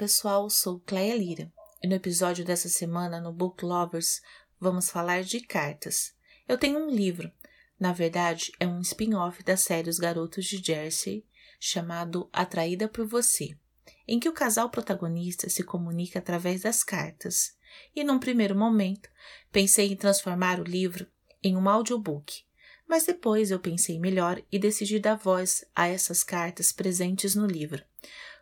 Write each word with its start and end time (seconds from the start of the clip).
pessoal, 0.00 0.48
sou 0.48 0.80
Cleia 0.80 1.14
Lira 1.14 1.52
e 1.82 1.86
no 1.86 1.94
episódio 1.94 2.42
dessa 2.42 2.70
semana 2.70 3.20
no 3.20 3.34
Book 3.34 3.62
Lovers 3.62 4.22
vamos 4.58 4.88
falar 4.88 5.22
de 5.22 5.40
cartas. 5.40 6.14
Eu 6.48 6.56
tenho 6.56 6.78
um 6.78 6.88
livro, 6.88 7.30
na 7.78 7.92
verdade 7.92 8.50
é 8.58 8.66
um 8.66 8.80
spin-off 8.80 9.42
da 9.42 9.58
série 9.58 9.90
Os 9.90 9.98
Garotos 9.98 10.46
de 10.46 10.56
Jersey, 10.56 11.26
chamado 11.60 12.30
Atraída 12.32 12.88
por 12.88 13.06
Você, 13.06 13.54
em 14.08 14.18
que 14.18 14.26
o 14.26 14.32
casal 14.32 14.70
protagonista 14.70 15.50
se 15.50 15.62
comunica 15.62 16.18
através 16.18 16.62
das 16.62 16.82
cartas. 16.82 17.54
E 17.94 18.02
num 18.02 18.18
primeiro 18.18 18.56
momento 18.56 19.10
pensei 19.52 19.92
em 19.92 19.96
transformar 19.96 20.60
o 20.60 20.64
livro 20.64 21.06
em 21.42 21.58
um 21.58 21.68
audiobook, 21.68 22.42
mas 22.88 23.04
depois 23.04 23.50
eu 23.50 23.60
pensei 23.60 24.00
melhor 24.00 24.42
e 24.50 24.58
decidi 24.58 24.98
dar 24.98 25.16
voz 25.16 25.62
a 25.76 25.88
essas 25.88 26.24
cartas 26.24 26.72
presentes 26.72 27.34
no 27.34 27.46
livro 27.46 27.84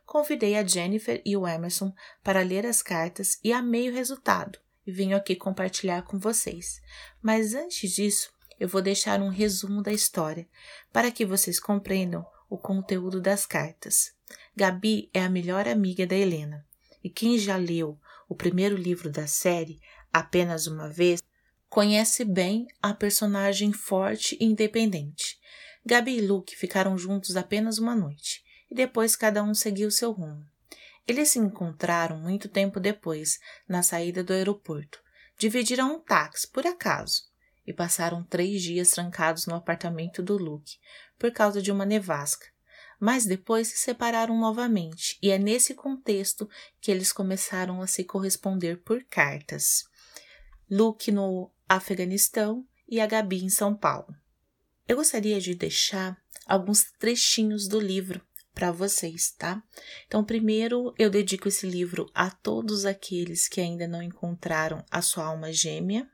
convidei 0.08 0.56
a 0.56 0.66
Jennifer 0.66 1.20
e 1.22 1.36
o 1.36 1.46
Emerson 1.46 1.92
para 2.24 2.40
ler 2.40 2.64
as 2.64 2.80
cartas 2.80 3.38
e 3.44 3.52
amei 3.52 3.90
o 3.90 3.92
resultado 3.92 4.58
e 4.86 4.90
venho 4.90 5.14
aqui 5.14 5.36
compartilhar 5.36 6.00
com 6.00 6.18
vocês. 6.18 6.80
Mas 7.20 7.52
antes 7.52 7.94
disso, 7.94 8.32
eu 8.58 8.66
vou 8.66 8.80
deixar 8.80 9.20
um 9.20 9.28
resumo 9.28 9.82
da 9.82 9.92
história 9.92 10.48
para 10.90 11.10
que 11.10 11.26
vocês 11.26 11.60
compreendam 11.60 12.24
o 12.48 12.56
conteúdo 12.56 13.20
das 13.20 13.44
cartas. 13.44 14.14
Gabi 14.56 15.10
é 15.12 15.20
a 15.22 15.28
melhor 15.28 15.68
amiga 15.68 16.06
da 16.06 16.16
Helena 16.16 16.66
e 17.04 17.10
quem 17.10 17.36
já 17.36 17.58
leu 17.58 18.00
o 18.26 18.34
primeiro 18.34 18.76
livro 18.76 19.10
da 19.10 19.26
série 19.26 19.78
apenas 20.10 20.66
uma 20.66 20.88
vez 20.88 21.22
conhece 21.68 22.24
bem 22.24 22.66
a 22.80 22.94
personagem 22.94 23.74
forte 23.74 24.38
e 24.40 24.46
independente. 24.46 25.38
Gabi 25.84 26.16
e 26.16 26.26
Luke 26.26 26.56
ficaram 26.56 26.96
juntos 26.96 27.36
apenas 27.36 27.76
uma 27.76 27.94
noite 27.94 28.47
e 28.70 28.74
depois 28.74 29.16
cada 29.16 29.42
um 29.42 29.54
seguiu 29.54 29.90
seu 29.90 30.12
rumo. 30.12 30.46
Eles 31.06 31.30
se 31.30 31.38
encontraram 31.38 32.18
muito 32.18 32.48
tempo 32.48 32.78
depois, 32.78 33.38
na 33.66 33.82
saída 33.82 34.22
do 34.22 34.34
aeroporto. 34.34 35.02
Dividiram 35.38 35.94
um 35.94 36.00
táxi, 36.00 36.46
por 36.46 36.66
acaso, 36.66 37.22
e 37.66 37.72
passaram 37.72 38.22
três 38.22 38.62
dias 38.62 38.90
trancados 38.90 39.46
no 39.46 39.54
apartamento 39.54 40.22
do 40.22 40.36
Luke, 40.36 40.76
por 41.18 41.32
causa 41.32 41.62
de 41.62 41.72
uma 41.72 41.86
nevasca. 41.86 42.46
Mas 43.00 43.24
depois 43.24 43.68
se 43.68 43.78
separaram 43.78 44.38
novamente, 44.38 45.16
e 45.22 45.30
é 45.30 45.38
nesse 45.38 45.74
contexto 45.74 46.48
que 46.80 46.90
eles 46.90 47.10
começaram 47.10 47.80
a 47.80 47.86
se 47.86 48.04
corresponder 48.04 48.82
por 48.82 49.02
cartas. 49.04 49.84
Luke 50.70 51.10
no 51.10 51.50
Afeganistão 51.66 52.66
e 52.86 53.00
a 53.00 53.06
Gabi 53.06 53.42
em 53.42 53.48
São 53.48 53.74
Paulo. 53.74 54.14
Eu 54.86 54.96
gostaria 54.96 55.40
de 55.40 55.54
deixar 55.54 56.18
alguns 56.46 56.84
trechinhos 56.98 57.66
do 57.68 57.80
livro 57.80 58.20
para 58.58 58.72
vocês, 58.72 59.30
tá? 59.38 59.62
Então, 60.08 60.24
primeiro 60.24 60.92
eu 60.98 61.08
dedico 61.08 61.46
esse 61.46 61.64
livro 61.64 62.10
a 62.12 62.28
todos 62.28 62.84
aqueles 62.84 63.46
que 63.46 63.60
ainda 63.60 63.86
não 63.86 64.02
encontraram 64.02 64.84
a 64.90 65.00
sua 65.00 65.26
alma 65.26 65.52
gêmea. 65.52 66.10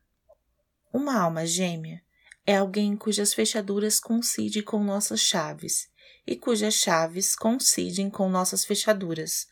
Uma 0.92 1.18
alma 1.18 1.46
gêmea 1.46 2.02
é 2.44 2.56
alguém 2.56 2.94
cujas 2.98 3.32
fechaduras 3.32 3.98
coincidem 3.98 4.62
com 4.62 4.84
nossas 4.84 5.20
chaves 5.20 5.88
e 6.26 6.36
cujas 6.36 6.74
chaves 6.74 7.34
coincidem 7.34 8.10
com 8.10 8.28
nossas 8.28 8.62
fechaduras. 8.62 9.46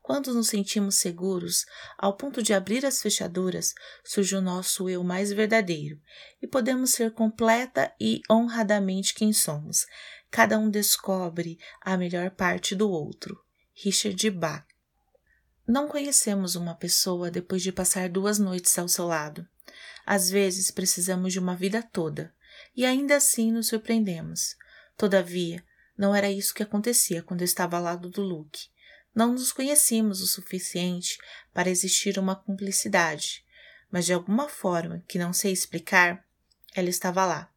Quando 0.00 0.32
nos 0.32 0.46
sentimos 0.46 0.94
seguros, 0.94 1.66
ao 1.98 2.16
ponto 2.16 2.40
de 2.40 2.54
abrir 2.54 2.86
as 2.86 3.02
fechaduras, 3.02 3.74
surge 4.04 4.36
o 4.36 4.40
nosso 4.40 4.88
eu 4.88 5.02
mais 5.02 5.32
verdadeiro 5.32 6.00
e 6.40 6.46
podemos 6.46 6.92
ser 6.92 7.10
completa 7.10 7.92
e 8.00 8.22
honradamente 8.30 9.14
quem 9.14 9.32
somos. 9.32 9.84
Cada 10.36 10.58
um 10.58 10.68
descobre 10.68 11.58
a 11.80 11.96
melhor 11.96 12.30
parte 12.30 12.74
do 12.74 12.90
outro. 12.90 13.42
Richard 13.72 14.30
Bach. 14.32 14.66
Não 15.66 15.88
conhecemos 15.88 16.56
uma 16.56 16.74
pessoa 16.74 17.30
depois 17.30 17.62
de 17.62 17.72
passar 17.72 18.10
duas 18.10 18.38
noites 18.38 18.78
ao 18.78 18.86
seu 18.86 19.06
lado. 19.06 19.48
Às 20.04 20.28
vezes 20.28 20.70
precisamos 20.70 21.32
de 21.32 21.38
uma 21.38 21.56
vida 21.56 21.82
toda, 21.82 22.34
e 22.76 22.84
ainda 22.84 23.16
assim 23.16 23.50
nos 23.50 23.68
surpreendemos. 23.68 24.56
Todavia, 24.94 25.64
não 25.96 26.14
era 26.14 26.30
isso 26.30 26.52
que 26.52 26.62
acontecia 26.62 27.22
quando 27.22 27.40
estava 27.40 27.78
ao 27.78 27.82
lado 27.82 28.10
do 28.10 28.20
Luke. 28.20 28.68
Não 29.14 29.32
nos 29.32 29.52
conhecíamos 29.52 30.20
o 30.20 30.26
suficiente 30.26 31.16
para 31.54 31.70
existir 31.70 32.18
uma 32.18 32.36
cumplicidade, 32.36 33.42
mas 33.90 34.04
de 34.04 34.12
alguma 34.12 34.50
forma 34.50 35.02
que 35.08 35.18
não 35.18 35.32
sei 35.32 35.52
explicar, 35.52 36.22
ela 36.74 36.90
estava 36.90 37.24
lá. 37.24 37.50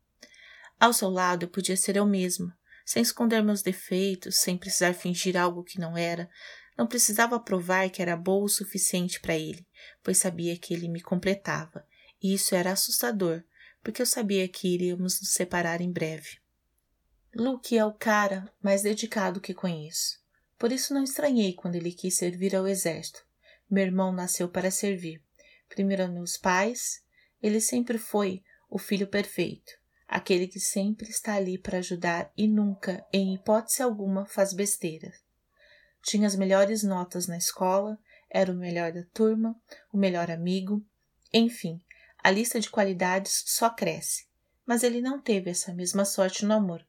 Ao 0.80 0.94
seu 0.94 1.10
lado 1.10 1.44
eu 1.44 1.50
podia 1.50 1.76
ser 1.76 1.98
eu 1.98 2.06
mesma, 2.06 2.58
sem 2.90 3.04
esconder 3.04 3.44
meus 3.44 3.62
defeitos, 3.62 4.38
sem 4.40 4.58
precisar 4.58 4.96
fingir 4.96 5.38
algo 5.38 5.64
que 5.64 5.80
não 5.80 5.96
era. 5.96 6.28
Não 6.76 6.88
precisava 6.88 7.40
provar 7.40 7.88
que 7.92 8.02
era 8.02 8.18
boa 8.18 8.46
o 8.46 8.50
suficiente 8.50 9.20
para 9.20 9.38
ele, 9.38 9.64
pois 10.02 10.18
sabia 10.18 10.58
que 10.58 10.74
ele 10.74 10.90
me 10.90 11.00
completava. 11.00 11.86
E 12.20 12.34
isso 12.34 12.56
era 12.56 12.72
assustador, 12.72 13.44
porque 13.84 14.02
eu 14.02 14.08
sabia 14.08 14.48
que 14.48 14.74
iríamos 14.74 15.22
nos 15.22 15.34
separar 15.34 15.82
em 15.82 15.92
breve. 15.92 16.40
Luke 17.36 17.78
é 17.78 17.86
o 17.86 17.94
cara 17.94 18.52
mais 18.60 18.82
dedicado 18.82 19.40
que 19.40 19.54
conheço. 19.54 20.20
Por 20.58 20.72
isso 20.72 20.92
não 20.92 21.04
estranhei 21.04 21.54
quando 21.54 21.76
ele 21.76 21.92
quis 21.92 22.18
servir 22.18 22.56
ao 22.56 22.68
exército. 22.68 23.24
Meu 23.70 23.84
irmão 23.84 24.12
nasceu 24.12 24.50
para 24.50 24.72
servir. 24.72 25.22
Primeiro 25.68 26.12
meus 26.12 26.38
pais, 26.38 27.04
ele 27.40 27.62
sempre 27.62 28.00
foi 28.00 28.42
o 28.68 28.80
filho 28.80 29.06
perfeito 29.06 29.79
aquele 30.10 30.48
que 30.48 30.60
sempre 30.60 31.08
está 31.08 31.36
ali 31.36 31.56
para 31.56 31.78
ajudar 31.78 32.34
e 32.36 32.48
nunca, 32.48 33.06
em 33.14 33.36
hipótese 33.36 33.84
alguma, 33.84 34.26
faz 34.26 34.54
besteira. 34.54 35.14
Tinha 36.02 36.26
as 36.26 36.36
melhores 36.36 36.82
notas 36.82 37.28
na 37.28 37.38
escola, 37.38 37.96
era 38.28 38.52
o 38.52 38.56
melhor 38.56 38.92
da 38.92 39.04
turma, 39.14 39.56
o 39.94 39.98
melhor 39.98 40.32
amigo, 40.32 40.84
enfim, 41.32 41.80
a 42.24 42.32
lista 42.32 42.60
de 42.60 42.72
qualidades 42.72 43.44
só 43.46 43.70
cresce. 43.70 44.28
Mas 44.66 44.82
ele 44.82 45.00
não 45.00 45.22
teve 45.22 45.52
essa 45.52 45.74
mesma 45.74 46.04
sorte 46.06 46.44
no 46.44 46.56
amor. 46.56 46.84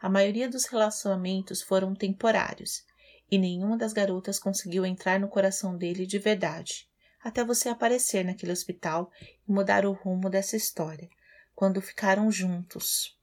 A 0.00 0.08
maioria 0.08 0.48
dos 0.48 0.66
relacionamentos 0.66 1.62
foram 1.62 1.94
temporários, 1.94 2.84
e 3.30 3.38
nenhuma 3.38 3.78
das 3.78 3.92
garotas 3.92 4.38
conseguiu 4.38 4.84
entrar 4.84 5.20
no 5.20 5.28
coração 5.28 5.76
dele 5.76 6.06
de 6.06 6.18
verdade, 6.18 6.88
até 7.22 7.44
você 7.44 7.68
aparecer 7.68 8.24
naquele 8.24 8.52
hospital 8.52 9.10
e 9.48 9.52
mudar 9.52 9.86
o 9.86 9.92
rumo 9.92 10.28
dessa 10.28 10.56
história 10.56 11.08
quando 11.54 11.80
ficaram 11.80 12.30
juntos. 12.30 13.16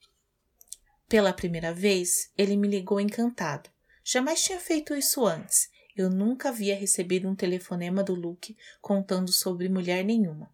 Pela 1.07 1.33
primeira 1.33 1.73
vez, 1.73 2.31
ele 2.37 2.55
me 2.55 2.67
ligou 2.67 2.99
encantado. 2.99 3.69
Jamais 4.03 4.41
tinha 4.43 4.59
feito 4.59 4.95
isso 4.95 5.25
antes. 5.25 5.69
Eu 5.95 6.09
nunca 6.09 6.49
havia 6.49 6.75
recebido 6.75 7.27
um 7.27 7.35
telefonema 7.35 8.01
do 8.01 8.15
Luke 8.15 8.57
contando 8.81 9.31
sobre 9.31 9.67
mulher 9.67 10.03
nenhuma. 10.05 10.45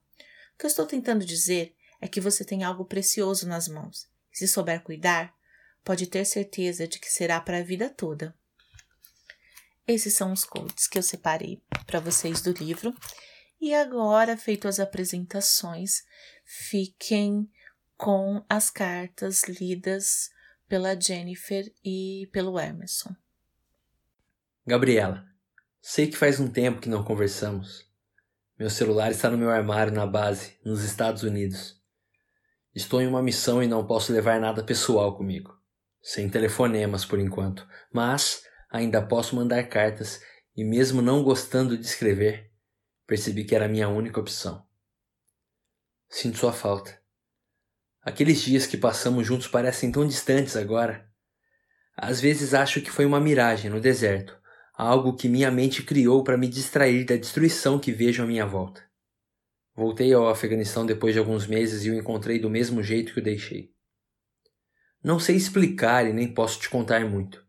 O 0.56 0.58
que 0.58 0.66
eu 0.66 0.68
estou 0.68 0.86
tentando 0.86 1.24
dizer 1.24 1.76
é 2.02 2.08
que 2.08 2.20
você 2.20 2.44
tem 2.44 2.64
algo 2.64 2.86
precioso 2.86 3.48
nas 3.48 3.68
mãos. 3.68 4.08
Se 4.32 4.48
souber 4.48 4.82
cuidar, 4.82 5.34
pode 5.84 6.08
ter 6.08 6.26
certeza 6.26 6.88
de 6.88 7.00
que 7.00 7.12
será 7.12 7.40
para 7.40 7.60
a 7.60 7.64
vida 7.64 7.90
toda. 7.90 8.36
Esses 9.88 10.16
são 10.16 10.34
os 10.34 10.44
quotes 10.44 10.88
que 10.88 10.98
eu 10.98 11.04
separei 11.04 11.62
para 11.86 12.00
vocês 12.00 12.42
do 12.42 12.52
livro. 12.52 12.94
E 13.62 13.74
agora, 13.74 14.36
feito 14.36 14.68
as 14.68 14.80
apresentações, 14.80 16.04
fiquem 16.44 17.50
com 17.98 18.46
as 18.48 18.70
cartas 18.70 19.44
lidas 19.46 20.30
pela 20.68 21.00
Jennifer 21.00 21.74
e 21.84 22.30
pelo 22.32 22.60
Emerson. 22.60 23.16
Gabriela, 24.66 25.26
sei 25.82 26.08
que 26.08 26.16
faz 26.16 26.40
um 26.40 26.48
tempo 26.48 26.80
que 26.80 26.90
não 26.90 27.04
conversamos. 27.04 27.90
Meu 28.60 28.70
celular 28.70 29.12
está 29.12 29.30
no 29.30 29.38
meu 29.38 29.50
armário 29.50 29.92
na 29.92 30.06
base, 30.06 30.58
nos 30.64 30.84
Estados 30.84 31.24
Unidos. 31.24 31.82
Estou 32.76 33.02
em 33.02 33.08
uma 33.08 33.24
missão 33.24 33.64
e 33.64 33.68
não 33.68 33.88
posso 33.88 34.14
levar 34.14 34.40
nada 34.40 34.64
pessoal 34.64 35.16
comigo. 35.18 35.58
Sem 36.02 36.30
telefonemas 36.30 37.04
por 37.04 37.20
enquanto, 37.20 37.68
mas 37.92 38.44
ainda 38.70 39.02
posso 39.02 39.36
mandar 39.36 39.68
cartas 39.68 40.22
e, 40.56 40.64
mesmo 40.64 41.02
não 41.02 41.24
gostando 41.24 41.78
de 41.78 41.86
escrever, 41.86 42.52
percebi 43.08 43.44
que 43.44 43.56
era 43.56 43.66
a 43.66 43.70
minha 43.70 43.90
única 43.90 44.20
opção. 44.20 44.66
Sinto 46.10 46.38
sua 46.38 46.54
falta. 46.54 47.02
Aqueles 48.08 48.40
dias 48.40 48.66
que 48.66 48.78
passamos 48.78 49.28
juntos 49.28 49.50
parecem 49.50 49.92
tão 49.92 50.08
distantes 50.08 50.56
agora. 50.56 51.06
Às 51.94 52.22
vezes 52.22 52.54
acho 52.54 52.80
que 52.80 52.90
foi 52.90 53.06
uma 53.06 53.20
miragem 53.20 53.70
no 53.70 53.82
deserto, 53.82 54.34
algo 54.74 55.18
que 55.18 55.28
minha 55.28 55.52
mente 55.52 55.84
criou 55.84 56.24
para 56.24 56.38
me 56.38 56.48
distrair 56.48 57.04
da 57.04 57.18
destruição 57.18 57.78
que 57.78 57.92
vejo 57.92 58.24
à 58.24 58.26
minha 58.26 58.46
volta. 58.46 58.82
Voltei 59.76 60.14
ao 60.14 60.30
Afeganistão 60.30 60.86
depois 60.86 61.16
de 61.16 61.20
alguns 61.20 61.46
meses 61.48 61.84
e 61.84 61.90
o 61.90 61.96
encontrei 61.96 62.40
do 62.40 62.50
mesmo 62.50 62.82
jeito 62.82 63.14
que 63.14 63.20
o 63.20 63.24
deixei. 63.24 63.74
Não 65.04 65.20
sei 65.20 65.36
explicar 65.36 66.08
e 66.08 66.14
nem 66.14 66.34
posso 66.34 66.62
te 66.62 66.70
contar 66.70 67.04
muito, 67.04 67.44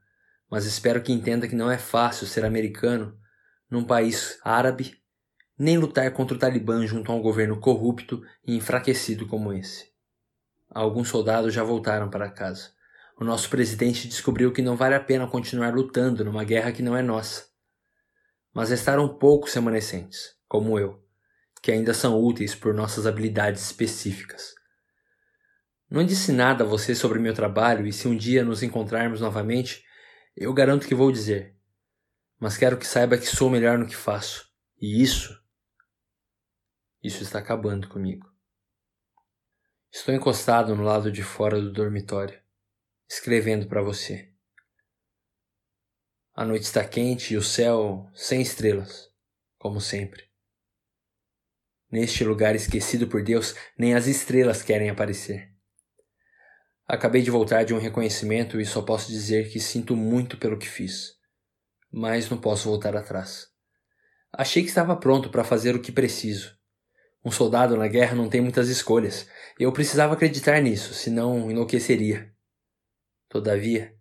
mas 0.50 0.64
espero 0.64 1.00
que 1.00 1.12
entenda 1.12 1.46
que 1.46 1.54
não 1.54 1.70
é 1.70 1.78
fácil 1.78 2.26
ser 2.26 2.44
americano 2.44 3.16
num 3.70 3.84
país 3.84 4.40
árabe, 4.42 5.00
nem 5.56 5.78
lutar 5.78 6.12
contra 6.12 6.34
o 6.34 6.38
Talibã 6.40 6.84
junto 6.84 7.12
a 7.12 7.14
um 7.14 7.22
governo 7.22 7.60
corrupto 7.60 8.24
e 8.44 8.56
enfraquecido 8.56 9.24
como 9.24 9.52
esse. 9.52 9.87
Alguns 10.70 11.08
soldados 11.08 11.54
já 11.54 11.62
voltaram 11.62 12.10
para 12.10 12.30
casa. 12.30 12.72
O 13.18 13.24
nosso 13.24 13.48
presidente 13.50 14.06
descobriu 14.06 14.52
que 14.52 14.62
não 14.62 14.76
vale 14.76 14.94
a 14.94 15.00
pena 15.00 15.26
continuar 15.26 15.74
lutando 15.74 16.24
numa 16.24 16.44
guerra 16.44 16.72
que 16.72 16.82
não 16.82 16.96
é 16.96 17.02
nossa. 17.02 17.48
mas 18.54 18.70
restaram 18.70 19.08
poucos 19.18 19.52
remanescentes, 19.54 20.34
como 20.48 20.78
eu, 20.78 21.00
que 21.62 21.70
ainda 21.70 21.94
são 21.94 22.20
úteis 22.20 22.54
por 22.54 22.74
nossas 22.74 23.06
habilidades 23.06 23.62
específicas. 23.62 24.54
Não 25.90 26.04
disse 26.04 26.32
nada 26.32 26.64
a 26.64 26.66
você 26.66 26.94
sobre 26.94 27.18
meu 27.18 27.32
trabalho 27.32 27.86
e 27.86 27.92
se 27.92 28.08
um 28.08 28.16
dia 28.16 28.44
nos 28.44 28.62
encontrarmos 28.62 29.20
novamente, 29.20 29.84
eu 30.36 30.52
garanto 30.52 30.86
que 30.86 30.94
vou 30.94 31.10
dizer. 31.10 31.56
Mas 32.38 32.56
quero 32.56 32.76
que 32.76 32.86
saiba 32.86 33.16
que 33.16 33.26
sou 33.26 33.48
melhor 33.48 33.78
no 33.78 33.86
que 33.86 33.96
faço. 33.96 34.48
E 34.80 35.02
isso. 35.02 35.36
Isso 37.02 37.22
está 37.22 37.38
acabando 37.38 37.88
comigo. 37.88 38.28
Estou 39.90 40.14
encostado 40.14 40.76
no 40.76 40.82
lado 40.82 41.10
de 41.10 41.22
fora 41.22 41.58
do 41.58 41.72
dormitório, 41.72 42.38
escrevendo 43.08 43.66
para 43.66 43.82
você. 43.82 44.30
A 46.34 46.44
noite 46.44 46.64
está 46.64 46.86
quente 46.86 47.32
e 47.32 47.36
o 47.38 47.42
céu 47.42 48.06
sem 48.14 48.42
estrelas, 48.42 49.10
como 49.58 49.80
sempre. 49.80 50.28
Neste 51.90 52.22
lugar 52.22 52.54
esquecido 52.54 53.08
por 53.08 53.22
Deus, 53.22 53.54
nem 53.78 53.94
as 53.94 54.06
estrelas 54.06 54.62
querem 54.62 54.90
aparecer. 54.90 55.50
Acabei 56.86 57.22
de 57.22 57.30
voltar 57.30 57.64
de 57.64 57.72
um 57.72 57.78
reconhecimento 57.78 58.60
e 58.60 58.66
só 58.66 58.82
posso 58.82 59.08
dizer 59.08 59.50
que 59.50 59.58
sinto 59.58 59.96
muito 59.96 60.36
pelo 60.36 60.58
que 60.58 60.68
fiz. 60.68 61.14
Mas 61.90 62.28
não 62.28 62.38
posso 62.38 62.68
voltar 62.68 62.94
atrás. 62.94 63.48
Achei 64.30 64.62
que 64.62 64.68
estava 64.68 64.94
pronto 64.96 65.30
para 65.30 65.44
fazer 65.44 65.74
o 65.74 65.80
que 65.80 65.90
preciso. 65.90 66.57
Um 67.24 67.30
soldado 67.30 67.76
na 67.76 67.88
guerra 67.88 68.14
não 68.14 68.28
tem 68.28 68.40
muitas 68.40 68.68
escolhas, 68.68 69.28
e 69.58 69.64
eu 69.64 69.72
precisava 69.72 70.14
acreditar 70.14 70.60
nisso, 70.60 70.94
senão 70.94 71.50
enlouqueceria. 71.50 72.32
Todavia, 73.28 73.94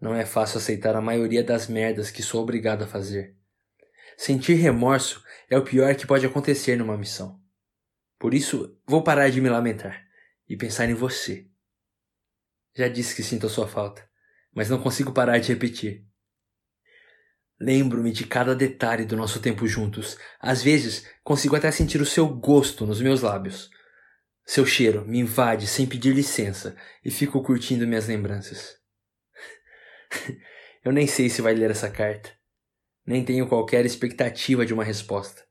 não 0.00 0.14
é 0.14 0.24
fácil 0.24 0.58
aceitar 0.58 0.96
a 0.96 1.00
maioria 1.00 1.44
das 1.44 1.66
merdas 1.66 2.10
que 2.10 2.22
sou 2.22 2.42
obrigado 2.42 2.82
a 2.84 2.86
fazer. 2.86 3.36
Sentir 4.16 4.54
remorso 4.54 5.22
é 5.48 5.58
o 5.58 5.64
pior 5.64 5.94
que 5.94 6.06
pode 6.06 6.24
acontecer 6.24 6.76
numa 6.76 6.96
missão. 6.96 7.40
Por 8.18 8.34
isso, 8.34 8.78
vou 8.86 9.02
parar 9.02 9.30
de 9.30 9.40
me 9.40 9.48
lamentar 9.48 10.06
e 10.48 10.56
pensar 10.56 10.88
em 10.88 10.94
você. 10.94 11.48
Já 12.76 12.88
disse 12.88 13.14
que 13.14 13.22
sinto 13.22 13.46
a 13.46 13.50
sua 13.50 13.66
falta, 13.66 14.08
mas 14.54 14.68
não 14.70 14.80
consigo 14.80 15.12
parar 15.12 15.38
de 15.38 15.48
repetir. 15.48 16.06
Lembro-me 17.60 18.10
de 18.10 18.24
cada 18.24 18.54
detalhe 18.54 19.04
do 19.04 19.16
nosso 19.16 19.40
tempo 19.40 19.66
juntos. 19.66 20.16
Às 20.40 20.62
vezes, 20.62 21.06
consigo 21.22 21.54
até 21.54 21.70
sentir 21.70 22.00
o 22.00 22.06
seu 22.06 22.26
gosto 22.26 22.86
nos 22.86 23.00
meus 23.00 23.20
lábios. 23.20 23.70
Seu 24.46 24.64
cheiro 24.64 25.06
me 25.06 25.18
invade 25.18 25.66
sem 25.66 25.86
pedir 25.86 26.14
licença 26.14 26.74
e 27.04 27.10
fico 27.10 27.42
curtindo 27.42 27.86
minhas 27.86 28.08
lembranças. 28.08 28.78
Eu 30.82 30.92
nem 30.92 31.06
sei 31.06 31.28
se 31.28 31.42
vai 31.42 31.54
ler 31.54 31.70
essa 31.70 31.90
carta. 31.90 32.30
Nem 33.06 33.24
tenho 33.24 33.46
qualquer 33.46 33.84
expectativa 33.84 34.64
de 34.64 34.72
uma 34.72 34.84
resposta. 34.84 35.44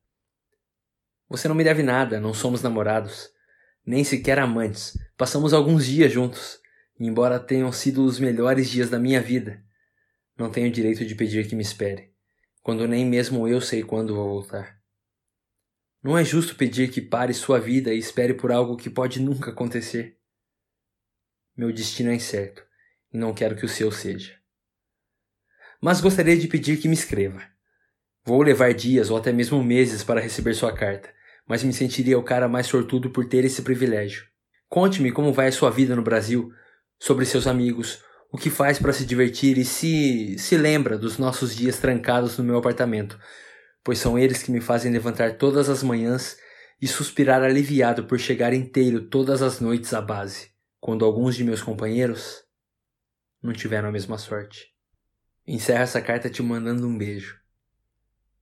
Você 1.30 1.48
não 1.48 1.56
me 1.56 1.64
deve 1.64 1.84
nada, 1.84 2.20
não 2.20 2.34
somos 2.34 2.64
namorados, 2.64 3.30
nem 3.86 4.04
sequer 4.04 4.40
amantes. 4.40 4.98
Passamos 5.16 5.54
alguns 5.54 5.86
dias 5.86 6.12
juntos 6.12 6.60
embora 7.00 7.40
tenham 7.40 7.72
sido 7.72 8.04
os 8.04 8.20
melhores 8.20 8.70
dias 8.70 8.90
da 8.90 9.00
minha 9.00 9.22
vida. 9.22 9.64
Não 10.40 10.50
tenho 10.50 10.72
direito 10.72 11.06
de 11.06 11.16
pedir 11.16 11.50
que 11.50 11.56
me 11.56 11.62
espere, 11.62 12.14
quando 12.64 12.88
nem 12.88 13.06
mesmo 13.06 13.46
eu 13.46 13.60
sei 13.60 13.84
quando 13.84 14.16
vou 14.16 14.30
voltar. 14.30 14.80
Não 16.02 16.18
é 16.18 16.24
justo 16.24 16.56
pedir 16.56 16.90
que 16.90 17.02
pare 17.02 17.34
sua 17.34 17.60
vida 17.60 17.94
e 17.94 18.00
espere 18.00 18.34
por 18.34 18.50
algo 18.50 18.78
que 18.78 18.90
pode 18.90 19.22
nunca 19.22 19.52
acontecer. 19.52 20.18
Meu 21.58 21.74
destino 21.74 22.10
é 22.10 22.16
incerto 22.16 22.64
e 23.14 23.18
não 23.18 23.34
quero 23.34 23.58
que 23.58 23.66
o 23.66 23.70
seu 23.70 23.92
seja. 23.92 24.40
Mas 25.82 26.00
gostaria 26.00 26.38
de 26.38 26.48
pedir 26.48 26.78
que 26.78 26.88
me 26.88 26.94
escreva. 26.94 27.46
Vou 28.24 28.42
levar 28.42 28.74
dias 28.74 29.10
ou 29.10 29.18
até 29.18 29.34
mesmo 29.34 29.62
meses 29.62 30.06
para 30.06 30.22
receber 30.22 30.54
sua 30.54 30.72
carta, 30.72 31.14
mas 31.46 31.66
me 31.66 31.74
sentiria 31.74 32.18
o 32.18 32.24
cara 32.24 32.48
mais 32.48 32.66
sortudo 32.66 33.10
por 33.10 33.28
ter 33.28 33.44
esse 33.44 33.62
privilégio. 33.62 34.26
Conte-me 34.70 35.12
como 35.12 35.34
vai 35.34 35.48
a 35.48 35.52
sua 35.52 35.70
vida 35.70 35.98
no 35.98 36.02
Brasil, 36.02 36.50
sobre 36.98 37.26
seus 37.26 37.46
amigos, 37.46 38.02
o 38.32 38.38
que 38.38 38.50
faz 38.50 38.78
para 38.78 38.94
se 38.94 39.06
divertir 39.06 39.58
e 39.58 39.66
se 39.66 40.38
se 40.38 40.56
lembra 40.56 40.98
dos 40.98 41.18
nossos 41.18 41.56
dias 41.56 41.80
trancados 41.80 42.38
no 42.38 42.44
meu 42.44 42.58
apartamento, 42.58 43.20
pois 43.84 43.98
são 43.98 44.20
eles 44.20 44.44
que 44.44 44.52
me 44.52 44.62
fazem 44.62 44.92
levantar 44.92 45.38
todas 45.38 45.68
as 45.68 45.82
manhãs 45.82 46.38
e 46.82 46.88
suspirar 46.88 47.42
aliviado 47.42 48.06
por 48.06 48.20
chegar 48.20 48.54
inteiro 48.54 49.02
todas 49.02 49.42
as 49.42 49.60
noites 49.60 49.94
à 49.94 50.02
base, 50.02 50.52
quando 50.80 51.04
alguns 51.04 51.36
de 51.36 51.44
meus 51.44 51.62
companheiros 51.62 52.44
não 53.42 53.52
tiveram 53.52 53.90
a 53.90 53.92
mesma 53.92 54.18
sorte. 54.18 54.68
Encerro 55.48 55.82
essa 55.82 56.02
carta 56.02 56.30
te 56.30 56.44
mandando 56.44 56.88
um 56.88 56.98
beijo. 56.98 57.40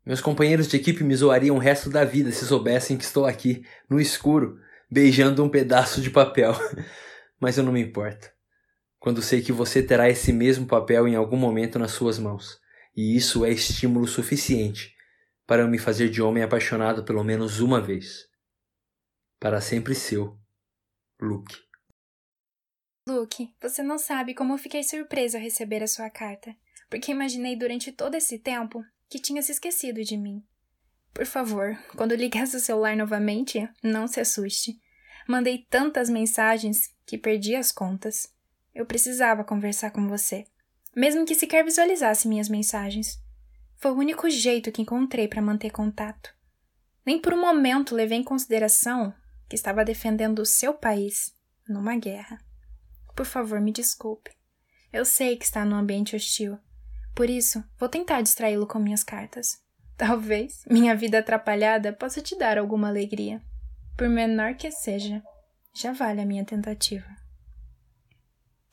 Meus 0.06 0.20
companheiros 0.20 0.68
de 0.68 0.76
equipe 0.76 1.04
me 1.04 1.16
zoariam 1.16 1.56
o 1.56 1.60
resto 1.60 1.90
da 1.90 2.04
vida 2.04 2.32
se 2.32 2.46
soubessem 2.46 2.98
que 2.98 3.04
estou 3.04 3.26
aqui, 3.26 3.66
no 3.90 4.00
escuro, 4.00 4.60
beijando 4.92 5.44
um 5.44 5.50
pedaço 5.50 6.02
de 6.02 6.10
papel. 6.10 6.54
Mas 7.40 7.58
eu 7.58 7.64
não 7.64 7.72
me 7.72 7.82
importo 7.82 8.37
quando 9.08 9.22
sei 9.22 9.42
que 9.42 9.54
você 9.54 9.82
terá 9.82 10.10
esse 10.10 10.34
mesmo 10.34 10.68
papel 10.68 11.08
em 11.08 11.16
algum 11.16 11.38
momento 11.38 11.80
nas 11.80 11.92
suas 11.92 12.20
mãos, 12.20 12.60
e 12.94 13.16
isso 13.16 13.46
é 13.46 13.50
estímulo 13.50 14.06
suficiente 14.06 14.94
para 15.46 15.62
eu 15.62 15.68
me 15.70 15.78
fazer 15.78 16.10
de 16.10 16.22
homem 16.22 16.44
apaixonado 16.44 17.06
pelo 17.06 17.24
menos 17.24 17.62
uma 17.62 17.80
vez. 17.80 18.28
Para 19.40 19.62
sempre 19.62 19.96
seu, 19.96 20.38
Luke. 21.22 21.56
Luke, 23.08 23.50
você 23.62 23.82
não 23.82 23.98
sabe 23.98 24.34
como 24.34 24.52
eu 24.52 24.58
fiquei 24.58 24.84
surpresa 24.84 25.38
ao 25.38 25.42
receber 25.42 25.82
a 25.82 25.88
sua 25.88 26.10
carta, 26.10 26.54
porque 26.90 27.10
imaginei 27.10 27.56
durante 27.56 27.94
todo 27.94 28.16
esse 28.16 28.38
tempo 28.38 28.84
que 29.10 29.22
tinha 29.22 29.42
se 29.42 29.54
esquecido 29.54 30.04
de 30.04 30.18
mim. 30.18 30.44
Por 31.14 31.26
favor, 31.26 31.80
quando 31.96 32.14
ligar 32.14 32.46
seu 32.46 32.60
celular 32.60 32.98
novamente, 32.98 33.70
não 33.82 34.06
se 34.06 34.20
assuste. 34.20 34.78
Mandei 35.26 35.66
tantas 35.70 36.10
mensagens 36.10 36.94
que 37.06 37.18
perdi 37.18 37.56
as 37.56 37.72
contas. 37.72 38.36
Eu 38.78 38.86
precisava 38.86 39.44
conversar 39.44 39.90
com 39.90 40.08
você, 40.08 40.46
mesmo 40.96 41.26
que 41.26 41.34
sequer 41.34 41.66
visualizasse 41.66 42.28
minhas 42.28 42.48
mensagens. 42.48 43.20
Foi 43.78 43.90
o 43.90 43.98
único 43.98 44.30
jeito 44.30 44.72
que 44.72 44.84
encontrei 44.84 45.28
para 45.28 45.42
manter 45.42 45.72
contato. 45.72 46.30
Nem 47.04 47.20
por 47.20 47.34
um 47.34 47.42
momento 47.42 47.96
levei 47.96 48.20
em 48.20 48.24
consideração 48.24 49.12
que 49.50 49.56
estava 49.56 49.84
defendendo 49.84 50.40
o 50.44 50.46
seu 50.46 50.76
país 50.76 51.34
numa 51.68 51.98
guerra. 51.98 52.38
Por 53.16 53.26
favor, 53.26 53.60
me 53.60 53.72
desculpe. 53.72 54.30
Eu 54.94 55.06
sei 55.06 55.36
que 55.38 55.46
está 55.46 55.66
num 55.66 55.76
ambiente 55.76 56.16
hostil. 56.16 56.60
Por 57.16 57.32
isso, 57.32 57.64
vou 57.80 57.90
tentar 57.90 58.22
distraí-lo 58.22 58.68
com 58.68 58.78
minhas 58.78 59.04
cartas. 59.04 59.58
Talvez 59.98 60.64
minha 60.70 60.96
vida 60.96 61.18
atrapalhada 61.18 61.94
possa 61.94 62.22
te 62.22 62.38
dar 62.38 62.60
alguma 62.60 62.90
alegria. 62.90 63.42
Por 63.98 64.08
menor 64.08 64.54
que 64.54 64.70
seja, 64.70 65.24
já 65.74 65.94
vale 65.94 66.22
a 66.22 66.26
minha 66.28 66.46
tentativa. 66.46 67.27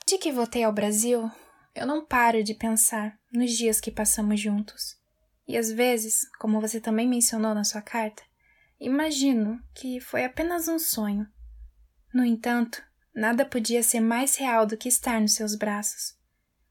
Desde 0.07 0.23
que 0.23 0.33
voltei 0.33 0.63
ao 0.63 0.73
Brasil, 0.73 1.31
eu 1.75 1.87
não 1.87 2.05
paro 2.05 2.45
de 2.45 2.55
pensar 2.55 3.19
nos 3.33 3.51
dias 3.53 3.81
que 3.81 3.91
passamos 3.91 4.39
juntos. 4.39 4.97
E 5.49 5.57
às 5.57 5.73
vezes, 5.73 6.21
como 6.39 6.61
você 6.61 6.79
também 6.79 7.09
mencionou 7.09 7.55
na 7.55 7.65
sua 7.65 7.81
carta, 7.81 8.23
imagino 8.79 9.59
que 9.75 9.99
foi 10.01 10.25
apenas 10.25 10.69
um 10.69 10.79
sonho. 10.79 11.27
No 12.13 12.23
entanto, 12.25 12.83
nada 13.15 13.47
podia 13.47 13.83
ser 13.83 14.01
mais 14.01 14.37
real 14.37 14.67
do 14.67 14.77
que 14.77 14.89
estar 14.89 15.21
nos 15.21 15.33
seus 15.33 15.57
braços, 15.57 16.15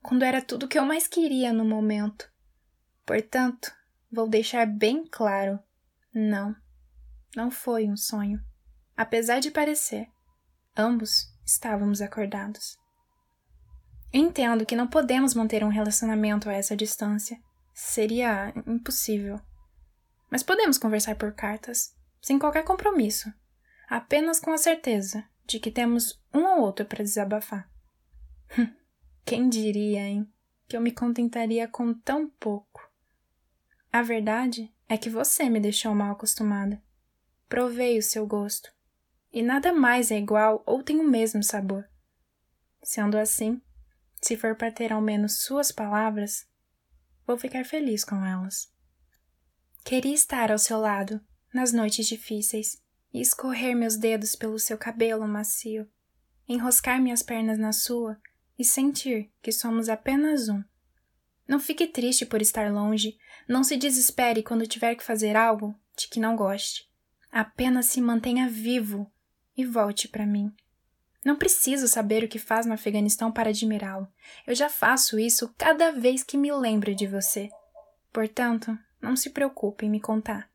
quando 0.02 0.24
era 0.24 0.42
tudo 0.42 0.68
o 0.68 0.70
que 0.70 0.78
eu 0.78 0.86
mais 0.86 1.08
queria 1.08 1.52
no 1.52 1.66
momento. 1.66 2.32
Portanto, 3.04 3.74
vou 4.12 4.30
deixar 4.30 4.68
bem 4.68 5.06
claro: 5.06 5.60
não, 6.14 6.56
não 7.36 7.50
foi 7.50 7.90
um 7.90 7.98
sonho. 7.98 8.40
Apesar 8.96 9.40
de 9.40 9.50
parecer, 9.50 10.08
ambos 10.78 11.28
estávamos 11.44 12.00
acordados. 12.00 12.83
Entendo 14.14 14.66
que 14.66 14.76
não 14.76 14.88
podemos 14.88 15.34
manter 15.34 15.64
um 15.64 15.70
relacionamento 15.70 16.48
a 16.48 16.54
essa 16.54 16.76
distância. 16.76 17.42
Seria 17.74 18.54
impossível. 18.68 19.42
Mas 20.30 20.44
podemos 20.44 20.78
conversar 20.78 21.16
por 21.16 21.34
cartas, 21.34 21.96
sem 22.22 22.38
qualquer 22.38 22.64
compromisso, 22.64 23.34
apenas 23.90 24.40
com 24.40 24.52
a 24.52 24.58
certeza 24.58 25.24
de 25.46 25.60
que 25.60 25.72
temos 25.72 26.22
um 26.34 26.46
ou 26.46 26.62
outro 26.62 26.86
para 26.86 27.04
desabafar. 27.04 27.68
Quem 29.26 29.50
diria, 29.50 30.02
hein, 30.02 30.32
que 30.68 30.78
eu 30.78 30.82
me 30.82 30.92
contentaria 30.92 31.68
com 31.68 31.94
tão 31.94 32.30
pouco? 32.30 32.82
A 33.92 34.02
verdade 34.02 34.72
é 34.88 34.98
que 34.98 35.10
você 35.10 35.50
me 35.50 35.60
deixou 35.60 35.94
mal 35.96 36.12
acostumada. 36.12 36.82
Provei 37.50 37.98
o 37.98 38.04
seu 38.04 38.28
gosto. 38.28 38.72
E 39.32 39.42
nada 39.42 39.74
mais 39.74 40.12
é 40.12 40.18
igual 40.18 40.62
ou 40.66 40.84
tem 40.84 41.00
o 41.00 41.10
mesmo 41.10 41.42
sabor. 41.42 41.90
Sendo 42.84 43.18
assim, 43.18 43.62
se 44.24 44.38
for 44.38 44.56
para 44.56 44.72
ter 44.72 44.94
ao 44.94 45.02
menos 45.02 45.44
suas 45.44 45.72
palavras, 45.72 46.48
vou 47.28 47.38
ficar 47.38 47.66
feliz 47.66 48.06
com 48.06 48.26
elas. 48.26 48.72
Queria 49.84 50.14
estar 50.14 50.50
ao 50.50 50.58
seu 50.58 50.80
lado 50.80 51.20
nas 51.54 51.74
noites 51.74 52.08
difíceis 52.08 52.82
e 53.14 53.20
escorrer 53.20 53.76
meus 53.76 53.98
dedos 53.98 54.36
pelo 54.36 54.58
seu 54.58 54.78
cabelo 54.78 55.28
macio, 55.28 55.88
enroscar 56.48 57.02
minhas 57.02 57.22
pernas 57.22 57.60
na 57.60 57.74
sua 57.74 58.18
e 58.58 58.64
sentir 58.64 59.30
que 59.42 59.52
somos 59.52 59.90
apenas 59.90 60.48
um. 60.48 60.64
Não 61.46 61.60
fique 61.60 61.86
triste 61.86 62.26
por 62.26 62.42
estar 62.42 62.72
longe. 62.72 63.18
Não 63.48 63.64
se 63.64 63.76
desespere 63.76 64.42
quando 64.42 64.66
tiver 64.66 64.96
que 64.96 65.04
fazer 65.04 65.36
algo 65.36 65.78
de 65.98 66.08
que 66.08 66.20
não 66.20 66.36
goste. 66.36 66.90
Apenas 67.30 67.88
se 67.88 68.00
mantenha 68.00 68.48
vivo 68.48 69.12
e 69.56 69.66
volte 69.66 70.08
para 70.08 70.26
mim. 70.26 70.54
Não 71.24 71.38
preciso 71.38 71.88
saber 71.88 72.24
o 72.24 72.28
que 72.28 72.38
faz 72.38 72.66
no 72.66 72.74
Afeganistão 72.74 73.32
para 73.32 73.50
admirá-lo. 73.50 74.08
Eu 74.46 74.54
já 74.54 74.70
faço 74.70 75.18
isso 75.18 75.54
cada 75.58 75.92
vez 75.92 76.24
que 76.24 76.38
me 76.38 76.52
lembro 76.52 76.94
de 76.94 77.08
você. 77.08 77.50
Portanto, 78.12 78.78
não 79.02 79.16
se 79.16 79.30
preocupe 79.30 79.86
em 79.86 79.90
me 79.90 80.00
contar. 80.00 80.50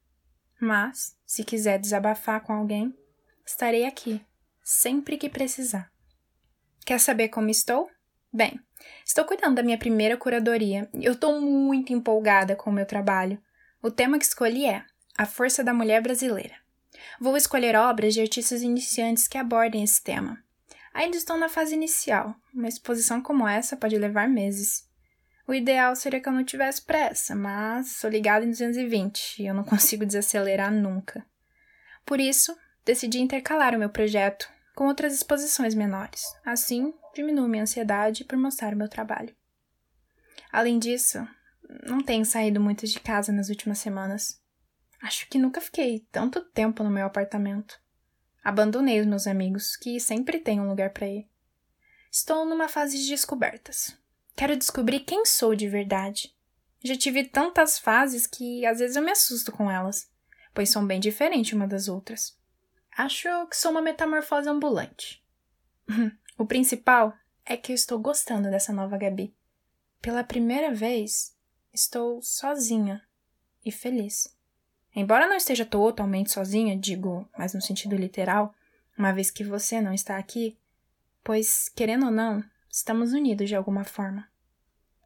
Mas, 0.60 1.16
se 1.24 1.44
quiser 1.44 1.78
desabafar 1.78 2.42
com 2.42 2.52
alguém, 2.52 2.94
estarei 3.46 3.86
aqui, 3.86 4.20
sempre 4.62 5.16
que 5.16 5.28
precisar. 5.28 5.90
Quer 6.84 6.98
saber 6.98 7.28
como 7.28 7.48
estou? 7.48 7.88
Bem, 8.32 8.60
estou 9.06 9.24
cuidando 9.24 9.56
da 9.56 9.62
minha 9.62 9.78
primeira 9.78 10.16
curadoria 10.16 10.88
e 10.94 11.04
eu 11.04 11.12
estou 11.12 11.40
muito 11.40 11.92
empolgada 11.92 12.54
com 12.54 12.70
o 12.70 12.72
meu 12.72 12.84
trabalho. 12.84 13.40
O 13.82 13.90
tema 13.90 14.18
que 14.18 14.24
escolhi 14.24 14.66
é 14.66 14.84
A 15.16 15.24
Força 15.24 15.64
da 15.64 15.72
Mulher 15.72 16.02
Brasileira. 16.02 16.54
Vou 17.20 17.36
escolher 17.36 17.76
obras 17.76 18.14
de 18.14 18.20
artistas 18.20 18.60
iniciantes 18.62 19.28
que 19.28 19.38
abordem 19.38 19.82
esse 19.82 20.02
tema. 20.02 20.42
Ainda 20.92 21.16
estou 21.16 21.36
na 21.36 21.48
fase 21.48 21.74
inicial, 21.74 22.34
uma 22.52 22.68
exposição 22.68 23.20
como 23.20 23.46
essa 23.46 23.76
pode 23.76 23.96
levar 23.96 24.28
meses. 24.28 24.88
O 25.46 25.54
ideal 25.54 25.96
seria 25.96 26.20
que 26.20 26.28
eu 26.28 26.32
não 26.32 26.44
tivesse 26.44 26.82
pressa, 26.82 27.34
mas 27.34 27.92
sou 27.92 28.10
ligada 28.10 28.44
em 28.44 28.50
220 28.50 29.42
e 29.42 29.46
eu 29.46 29.54
não 29.54 29.64
consigo 29.64 30.04
desacelerar 30.04 30.70
nunca. 30.72 31.24
Por 32.04 32.20
isso, 32.20 32.56
decidi 32.84 33.20
intercalar 33.20 33.74
o 33.74 33.78
meu 33.78 33.90
projeto 33.90 34.48
com 34.74 34.86
outras 34.86 35.14
exposições 35.14 35.74
menores. 35.74 36.22
Assim, 36.44 36.92
diminuo 37.14 37.48
minha 37.48 37.62
ansiedade 37.62 38.24
por 38.24 38.38
mostrar 38.38 38.74
o 38.74 38.76
meu 38.76 38.88
trabalho. 38.88 39.34
Além 40.52 40.78
disso, 40.78 41.26
não 41.86 42.00
tenho 42.00 42.24
saído 42.24 42.60
muito 42.60 42.86
de 42.86 43.00
casa 43.00 43.32
nas 43.32 43.48
últimas 43.48 43.78
semanas. 43.78 44.40
Acho 45.02 45.28
que 45.28 45.38
nunca 45.38 45.60
fiquei 45.60 46.06
tanto 46.10 46.42
tempo 46.42 46.82
no 46.82 46.90
meu 46.90 47.06
apartamento. 47.06 47.80
Abandonei 48.48 48.98
os 48.98 49.06
meus 49.06 49.26
amigos, 49.26 49.76
que 49.76 50.00
sempre 50.00 50.38
têm 50.38 50.58
um 50.58 50.70
lugar 50.70 50.88
para 50.88 51.06
ir. 51.06 51.28
Estou 52.10 52.46
numa 52.46 52.66
fase 52.66 52.96
de 52.98 53.06
descobertas. 53.06 53.94
Quero 54.34 54.56
descobrir 54.56 55.00
quem 55.00 55.26
sou 55.26 55.54
de 55.54 55.68
verdade. 55.68 56.34
Já 56.82 56.96
tive 56.96 57.24
tantas 57.24 57.78
fases 57.78 58.26
que 58.26 58.64
às 58.64 58.78
vezes 58.78 58.96
eu 58.96 59.02
me 59.02 59.10
assusto 59.10 59.52
com 59.52 59.70
elas, 59.70 60.10
pois 60.54 60.70
são 60.70 60.86
bem 60.86 60.98
diferentes 60.98 61.52
uma 61.52 61.68
das 61.68 61.88
outras. 61.88 62.38
Acho 62.96 63.28
que 63.48 63.54
sou 63.54 63.70
uma 63.70 63.82
metamorfose 63.82 64.48
ambulante. 64.48 65.22
o 66.38 66.46
principal 66.46 67.12
é 67.44 67.54
que 67.54 67.72
eu 67.72 67.76
estou 67.76 67.98
gostando 67.98 68.50
dessa 68.50 68.72
nova 68.72 68.96
Gabi. 68.96 69.36
Pela 70.00 70.24
primeira 70.24 70.72
vez, 70.72 71.36
estou 71.70 72.22
sozinha 72.22 73.06
e 73.62 73.70
feliz. 73.70 74.34
Embora 74.98 75.28
não 75.28 75.36
esteja 75.36 75.64
totalmente 75.64 76.32
sozinha, 76.32 76.76
digo, 76.76 77.28
mas 77.38 77.54
no 77.54 77.62
sentido 77.62 77.94
literal, 77.96 78.54
uma 78.98 79.12
vez 79.12 79.30
que 79.30 79.44
você 79.44 79.80
não 79.80 79.94
está 79.94 80.18
aqui, 80.18 80.58
pois, 81.22 81.68
querendo 81.68 82.06
ou 82.06 82.10
não, 82.10 82.42
Estamos 82.70 83.12
unidos 83.12 83.48
de 83.48 83.56
alguma 83.56 83.82
forma. 83.82 84.28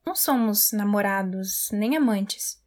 Não 0.04 0.14
somos 0.14 0.72
namorados 0.72 1.70
nem 1.72 1.96
amantes, 1.96 2.60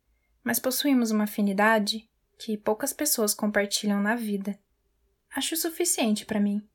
mas 0.44 0.60
possuímos 0.60 1.12
uma 1.12 1.26
afinidade 1.26 2.10
que 2.40 2.58
poucas 2.58 2.94
pessoas 2.94 3.34
compartilham 3.34 4.02
na 4.02 4.16
vida. 4.16 4.58
Acho 5.36 5.56
suficiente 5.56 6.26
para 6.26 6.40
mim. 6.40 6.68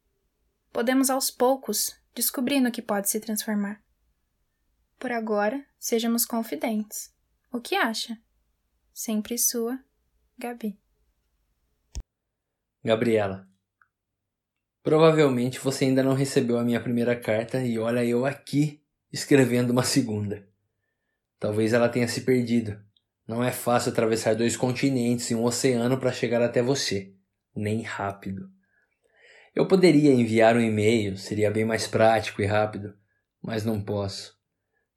Podemos 0.71 1.09
aos 1.09 1.30
poucos 1.30 1.99
descobrir 2.14 2.61
no 2.61 2.71
que 2.71 2.83
pode 2.83 3.09
se 3.09 3.19
transformar. 3.19 3.83
Por 4.99 5.11
agora, 5.11 5.64
sejamos 5.78 6.26
confidentes. 6.26 7.12
O 7.50 7.61
que 7.61 7.75
acha? 7.75 8.19
Sempre 8.92 9.38
sua, 9.38 9.83
Gabi. 10.40 10.80
Gabriela. 12.82 13.47
Provavelmente 14.82 15.61
você 15.61 15.85
ainda 15.85 16.02
não 16.02 16.14
recebeu 16.14 16.56
a 16.56 16.64
minha 16.64 16.80
primeira 16.80 17.14
carta 17.14 17.62
e 17.62 17.78
olha 17.78 18.02
eu 18.02 18.25
aqui 18.25 18.82
escrevendo 19.12 19.68
uma 19.68 19.82
segunda. 19.82 20.49
Talvez 21.38 21.75
ela 21.75 21.90
tenha 21.90 22.09
se 22.09 22.23
perdido. 22.23 22.82
Não 23.28 23.44
é 23.44 23.52
fácil 23.52 23.92
atravessar 23.92 24.35
dois 24.35 24.56
continentes 24.56 25.30
e 25.30 25.35
um 25.35 25.44
oceano 25.44 25.99
para 25.99 26.11
chegar 26.11 26.40
até 26.40 26.62
você, 26.62 27.12
nem 27.54 27.82
rápido. 27.82 28.50
Eu 29.54 29.68
poderia 29.68 30.11
enviar 30.11 30.56
um 30.56 30.62
e-mail, 30.62 31.18
seria 31.18 31.50
bem 31.50 31.66
mais 31.66 31.87
prático 31.87 32.40
e 32.40 32.47
rápido, 32.47 32.97
mas 33.42 33.62
não 33.62 33.78
posso. 33.78 34.35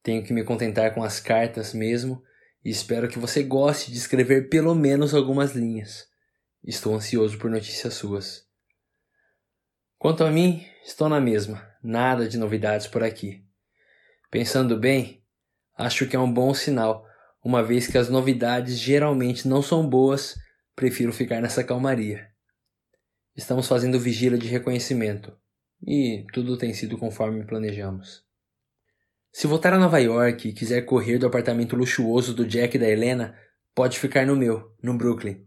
Tenho 0.01 0.23
que 0.23 0.31
me 0.31 0.45
contentar 0.45 0.93
com 0.93 1.03
as 1.03 1.19
cartas 1.19 1.73
mesmo 1.73 2.23
e 2.63 2.69
espero 2.69 3.07
que 3.07 3.19
você 3.19 3.43
goste 3.43 3.91
de 3.91 3.97
escrever 3.97 4.49
pelo 4.49 4.73
menos 4.73 5.13
algumas 5.13 5.53
linhas. 5.53 6.07
Estou 6.63 6.95
ansioso 6.95 7.37
por 7.37 7.51
notícias 7.51 7.93
suas. 7.93 8.47
Quanto 9.97 10.23
a 10.23 10.31
mim, 10.31 10.65
estou 10.85 11.09
na 11.09 11.19
mesma, 11.19 11.67
nada 11.83 12.27
de 12.27 12.37
novidades 12.37 12.87
por 12.87 13.03
aqui. 13.03 13.43
Pensando 14.31 14.77
bem, 14.77 15.23
acho 15.77 16.07
que 16.07 16.15
é 16.15 16.19
um 16.19 16.31
bom 16.31 16.53
sinal, 16.53 17.05
uma 17.43 17.61
vez 17.61 17.87
que 17.87 17.97
as 17.97 18.09
novidades 18.09 18.79
geralmente 18.79 19.47
não 19.47 19.61
são 19.61 19.87
boas, 19.87 20.35
prefiro 20.75 21.11
ficar 21.11 21.41
nessa 21.41 21.63
calmaria. 21.63 22.29
Estamos 23.35 23.67
fazendo 23.67 23.99
vigília 23.99 24.37
de 24.37 24.47
reconhecimento 24.47 25.37
e 25.85 26.25
tudo 26.31 26.57
tem 26.57 26.73
sido 26.73 26.97
conforme 26.97 27.45
planejamos. 27.45 28.22
Se 29.33 29.47
voltar 29.47 29.73
a 29.73 29.79
Nova 29.79 29.99
York 29.99 30.47
e 30.47 30.53
quiser 30.53 30.83
correr 30.83 31.17
do 31.17 31.27
apartamento 31.27 31.75
luxuoso 31.75 32.33
do 32.33 32.45
Jack 32.45 32.77
e 32.77 32.79
da 32.79 32.87
Helena, 32.87 33.37
pode 33.75 33.99
ficar 33.99 34.25
no 34.25 34.35
meu, 34.37 34.71
no 34.81 34.97
Brooklyn. 34.97 35.45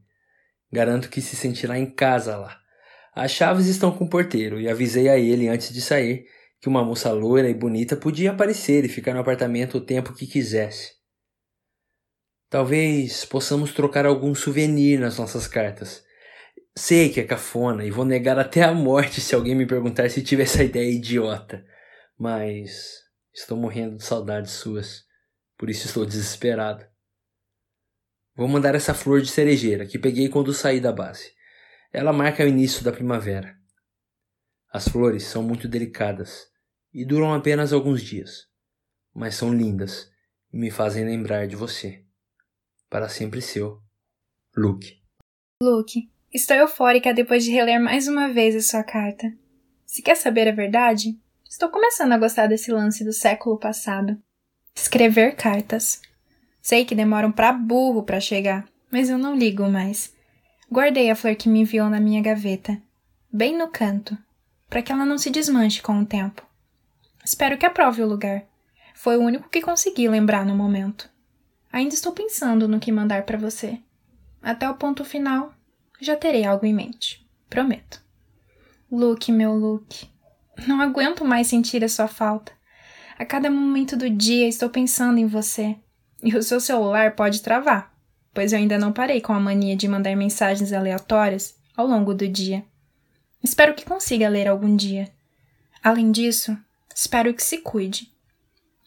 Garanto 0.71 1.09
que 1.09 1.23
se 1.23 1.35
sentirá 1.35 1.78
em 1.78 1.87
casa 1.87 2.37
lá 2.37 2.66
as 3.16 3.31
chaves 3.31 3.66
estão 3.66 3.90
com 3.90 4.05
o 4.05 4.11
porteiro 4.11 4.61
e 4.61 4.69
avisei 4.69 5.09
a 5.09 5.16
ele 5.16 5.49
antes 5.49 5.73
de 5.73 5.81
sair 5.81 6.26
que 6.61 6.69
uma 6.69 6.85
moça 6.85 7.11
loira 7.12 7.49
e 7.49 7.55
bonita 7.55 7.97
podia 7.97 8.31
aparecer 8.31 8.85
e 8.85 8.90
ficar 8.90 9.14
no 9.14 9.21
apartamento 9.21 9.78
o 9.78 9.81
tempo 9.81 10.12
que 10.12 10.26
quisesse. 10.26 10.93
Talvez 12.50 13.25
possamos 13.25 13.73
trocar 13.73 14.05
algum 14.05 14.35
souvenir 14.35 15.00
nas 15.00 15.19
nossas 15.19 15.49
cartas. 15.49 16.05
Sei 16.76 17.09
que 17.09 17.19
é 17.19 17.25
cafona 17.25 17.87
e 17.87 17.90
vou 17.90 18.05
negar 18.05 18.38
até 18.38 18.62
a 18.62 18.75
morte 18.75 19.19
se 19.23 19.35
alguém 19.35 19.55
me 19.55 19.64
perguntar 19.64 20.11
se 20.11 20.23
tive 20.23 20.43
essa 20.43 20.62
ideia 20.62 20.90
idiota, 20.90 21.64
mas 22.19 23.05
estou 23.37 23.57
morrendo 23.57 23.97
de 23.97 24.05
saudades 24.05 24.52
suas, 24.52 25.05
por 25.59 25.69
isso 25.69 25.87
estou 25.87 26.07
desesperado. 26.07 26.87
Vou 28.35 28.49
mandar 28.49 28.75
essa 28.75 28.95
flor 28.95 29.21
de 29.21 29.28
cerejeira 29.28 29.87
que 29.87 29.99
peguei 29.99 30.28
quando 30.28 30.55
saí 30.55 30.81
da 30.81 30.93
base. 30.93 31.33
Ela 31.93 32.12
marca 32.12 32.45
o 32.45 32.49
início 32.49 32.83
da 32.83 32.93
primavera. 32.93 33.57
As 34.73 34.88
flores 34.88 35.25
são 35.25 35.43
muito 35.43 35.69
delicadas 35.69 36.47
e 36.93 37.05
duram 37.05 37.33
apenas 37.33 37.73
alguns 37.73 38.02
dias, 38.02 38.47
mas 39.14 39.35
são 39.35 39.52
lindas 39.52 40.11
e 40.52 40.59
me 40.59 40.71
fazem 40.71 41.05
lembrar 41.05 41.47
de 41.47 41.57
você. 41.57 42.05
Para 42.88 43.09
sempre 43.09 43.40
seu, 43.40 43.81
Luke. 44.57 45.02
Luke, 45.62 46.11
estou 46.33 46.57
eufórica 46.57 47.12
depois 47.12 47.45
de 47.45 47.50
reler 47.50 47.81
mais 47.81 48.09
uma 48.09 48.33
vez 48.33 48.55
a 48.57 48.61
sua 48.61 48.85
carta. 48.85 49.26
Se 49.85 50.02
quer 50.02 50.16
saber 50.16 50.49
a 50.49 50.55
verdade, 50.55 51.19
estou 51.56 51.70
começando 51.70 52.12
a 52.12 52.18
gostar 52.18 52.48
desse 52.48 52.70
lance 52.70 53.02
do 53.02 53.14
século 53.14 53.58
passado. 53.58 54.18
Escrever 54.75 55.36
cartas. 55.36 56.02
Sei 56.60 56.84
que 56.84 56.94
demoram 56.94 57.32
para 57.32 57.50
burro 57.50 58.02
para 58.02 58.20
chegar, 58.20 58.68
mas 58.92 59.08
eu 59.08 59.16
não 59.16 59.34
ligo 59.34 59.66
mais. 59.66 60.14
Guardei 60.70 61.10
a 61.10 61.16
flor 61.16 61.34
que 61.34 61.48
me 61.48 61.60
enviou 61.60 61.88
na 61.88 61.98
minha 61.98 62.20
gaveta, 62.20 62.76
bem 63.32 63.56
no 63.56 63.68
canto, 63.68 64.18
para 64.68 64.82
que 64.82 64.92
ela 64.92 65.06
não 65.06 65.16
se 65.16 65.30
desmanche 65.30 65.80
com 65.80 65.98
o 65.98 66.04
tempo. 66.04 66.46
Espero 67.25 67.56
que 67.56 67.64
aprove 67.64 68.02
o 68.02 68.06
lugar. 68.06 68.44
Foi 68.94 69.16
o 69.16 69.22
único 69.22 69.48
que 69.48 69.62
consegui 69.62 70.08
lembrar 70.08 70.44
no 70.44 70.54
momento. 70.54 71.08
Ainda 71.72 71.94
estou 71.94 72.12
pensando 72.12 72.68
no 72.68 72.78
que 72.78 72.92
mandar 72.92 73.22
para 73.25 73.38
você. 73.38 73.80
Até 74.42 74.68
o 74.68 74.75
ponto 74.75 75.06
final, 75.06 75.54
já 75.98 76.16
terei 76.16 76.44
algo 76.44 76.66
em 76.66 76.75
mente. 76.75 77.26
Prometo. 77.48 78.04
Luke, 78.92 79.32
meu 79.32 79.54
Luke. 79.54 80.15
Não 80.66 80.80
aguento 80.80 81.25
mais 81.25 81.48
sentir 81.48 81.84
a 81.84 81.88
sua 81.88 82.06
falta. 82.08 82.52
A 83.18 83.25
cada 83.25 83.50
momento 83.50 83.96
do 83.96 84.08
dia 84.08 84.46
estou 84.46 84.68
pensando 84.68 85.18
em 85.18 85.26
você. 85.26 85.76
E 86.22 86.36
o 86.36 86.42
seu 86.42 86.60
celular 86.60 87.14
pode 87.14 87.42
travar 87.42 87.96
pois 88.36 88.52
eu 88.52 88.58
ainda 88.58 88.78
não 88.78 88.92
parei 88.92 89.18
com 89.18 89.32
a 89.32 89.40
mania 89.40 89.75
de 89.75 89.88
mandar 89.88 90.14
mensagens 90.14 90.70
aleatórias 90.70 91.56
ao 91.75 91.86
longo 91.86 92.12
do 92.12 92.28
dia. 92.28 92.62
Espero 93.42 93.75
que 93.75 93.86
consiga 93.86 94.28
ler 94.28 94.46
algum 94.46 94.76
dia. 94.76 95.10
Além 95.82 96.12
disso, 96.12 96.54
espero 96.94 97.32
que 97.32 97.42
se 97.42 97.62
cuide. 97.62 98.12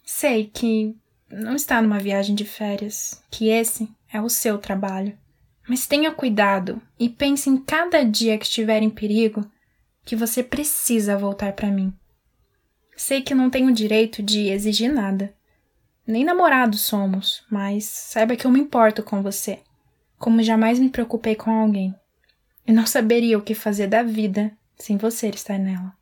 Sei 0.05 0.45
que 0.45 0.95
não 1.31 1.55
está 1.55 1.81
numa 1.81 1.97
viagem 1.97 2.35
de 2.35 2.45
férias, 2.45 3.23
que 3.31 3.49
esse 3.49 3.89
é 4.13 4.21
o 4.21 4.29
seu 4.29 4.59
trabalho. 4.59 5.17
Mas 5.67 5.87
tenha 5.87 6.11
cuidado 6.11 6.79
e 6.99 7.09
pense 7.09 7.49
em 7.49 7.57
cada 7.57 8.03
dia 8.03 8.37
que 8.37 8.45
estiver 8.45 8.83
em 8.83 8.89
perigo 8.91 9.49
que 10.05 10.15
você 10.15 10.43
precisa 10.43 11.17
voltar 11.17 11.53
para 11.53 11.71
mim. 11.71 11.93
Sei 12.95 13.21
que 13.21 13.33
não 13.33 13.49
tenho 13.49 13.73
direito 13.73 14.21
de 14.21 14.49
exigir 14.49 14.91
nada. 14.91 15.33
Nem 16.05 16.23
namorados 16.23 16.81
somos, 16.81 17.43
mas 17.49 17.85
saiba 17.85 18.35
que 18.35 18.45
eu 18.45 18.51
me 18.51 18.59
importo 18.59 19.03
com 19.03 19.21
você, 19.21 19.59
como 20.17 20.43
jamais 20.43 20.79
me 20.79 20.89
preocupei 20.89 21.35
com 21.35 21.51
alguém. 21.51 21.95
E 22.65 22.71
não 22.71 22.85
saberia 22.85 23.37
o 23.37 23.41
que 23.41 23.53
fazer 23.53 23.87
da 23.87 24.03
vida 24.03 24.51
sem 24.75 24.97
você 24.97 25.29
estar 25.29 25.57
nela. 25.57 25.93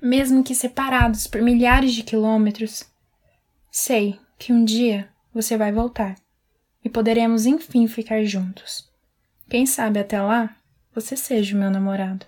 Mesmo 0.00 0.44
que 0.44 0.54
separados 0.54 1.26
por 1.26 1.40
milhares 1.40 1.94
de 1.94 2.02
quilômetros, 2.02 2.84
sei 3.70 4.20
que 4.38 4.52
um 4.52 4.64
dia 4.64 5.08
você 5.32 5.56
vai 5.56 5.72
voltar 5.72 6.16
e 6.84 6.88
poderemos 6.88 7.46
enfim 7.46 7.88
ficar 7.88 8.22
juntos. 8.24 8.88
Quem 9.48 9.66
sabe 9.66 9.98
até 9.98 10.20
lá 10.20 10.54
você 10.94 11.16
seja 11.16 11.56
o 11.56 11.58
meu 11.58 11.70
namorado. 11.70 12.26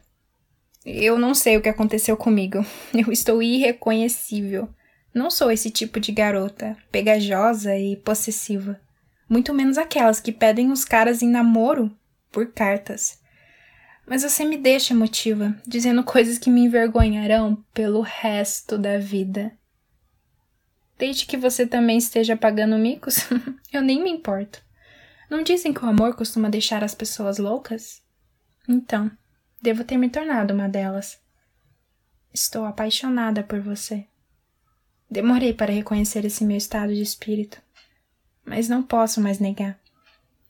Eu 0.88 1.18
não 1.18 1.34
sei 1.34 1.56
o 1.56 1.60
que 1.60 1.68
aconteceu 1.68 2.16
comigo. 2.16 2.64
Eu 2.94 3.10
estou 3.10 3.42
irreconhecível. 3.42 4.68
Não 5.12 5.32
sou 5.32 5.50
esse 5.50 5.68
tipo 5.68 5.98
de 5.98 6.12
garota, 6.12 6.76
pegajosa 6.92 7.76
e 7.76 7.96
possessiva. 7.96 8.80
Muito 9.28 9.52
menos 9.52 9.78
aquelas 9.78 10.20
que 10.20 10.30
pedem 10.30 10.70
os 10.70 10.84
caras 10.84 11.22
em 11.22 11.28
namoro 11.28 11.90
por 12.30 12.52
cartas. 12.52 13.18
Mas 14.06 14.22
você 14.22 14.44
me 14.44 14.56
deixa 14.56 14.94
emotiva, 14.94 15.60
dizendo 15.66 16.04
coisas 16.04 16.38
que 16.38 16.48
me 16.48 16.60
envergonharão 16.60 17.64
pelo 17.74 18.00
resto 18.02 18.78
da 18.78 18.96
vida. 18.98 19.50
Desde 20.96 21.26
que 21.26 21.36
você 21.36 21.66
também 21.66 21.98
esteja 21.98 22.36
pagando 22.36 22.78
micos, 22.78 23.26
eu 23.72 23.82
nem 23.82 24.00
me 24.00 24.10
importo. 24.10 24.62
Não 25.28 25.42
dizem 25.42 25.72
que 25.72 25.84
o 25.84 25.88
amor 25.88 26.14
costuma 26.14 26.48
deixar 26.48 26.84
as 26.84 26.94
pessoas 26.94 27.38
loucas? 27.38 28.00
Então, 28.68 29.10
devo 29.66 29.82
ter 29.82 29.96
me 29.96 30.08
tornado 30.08 30.54
uma 30.54 30.68
delas. 30.68 31.18
Estou 32.32 32.64
apaixonada 32.64 33.42
por 33.42 33.58
você. 33.58 34.06
Demorei 35.10 35.52
para 35.52 35.72
reconhecer 35.72 36.24
esse 36.24 36.44
meu 36.44 36.56
estado 36.56 36.94
de 36.94 37.02
espírito, 37.02 37.60
mas 38.44 38.68
não 38.68 38.80
posso 38.80 39.20
mais 39.20 39.40
negar. 39.40 39.76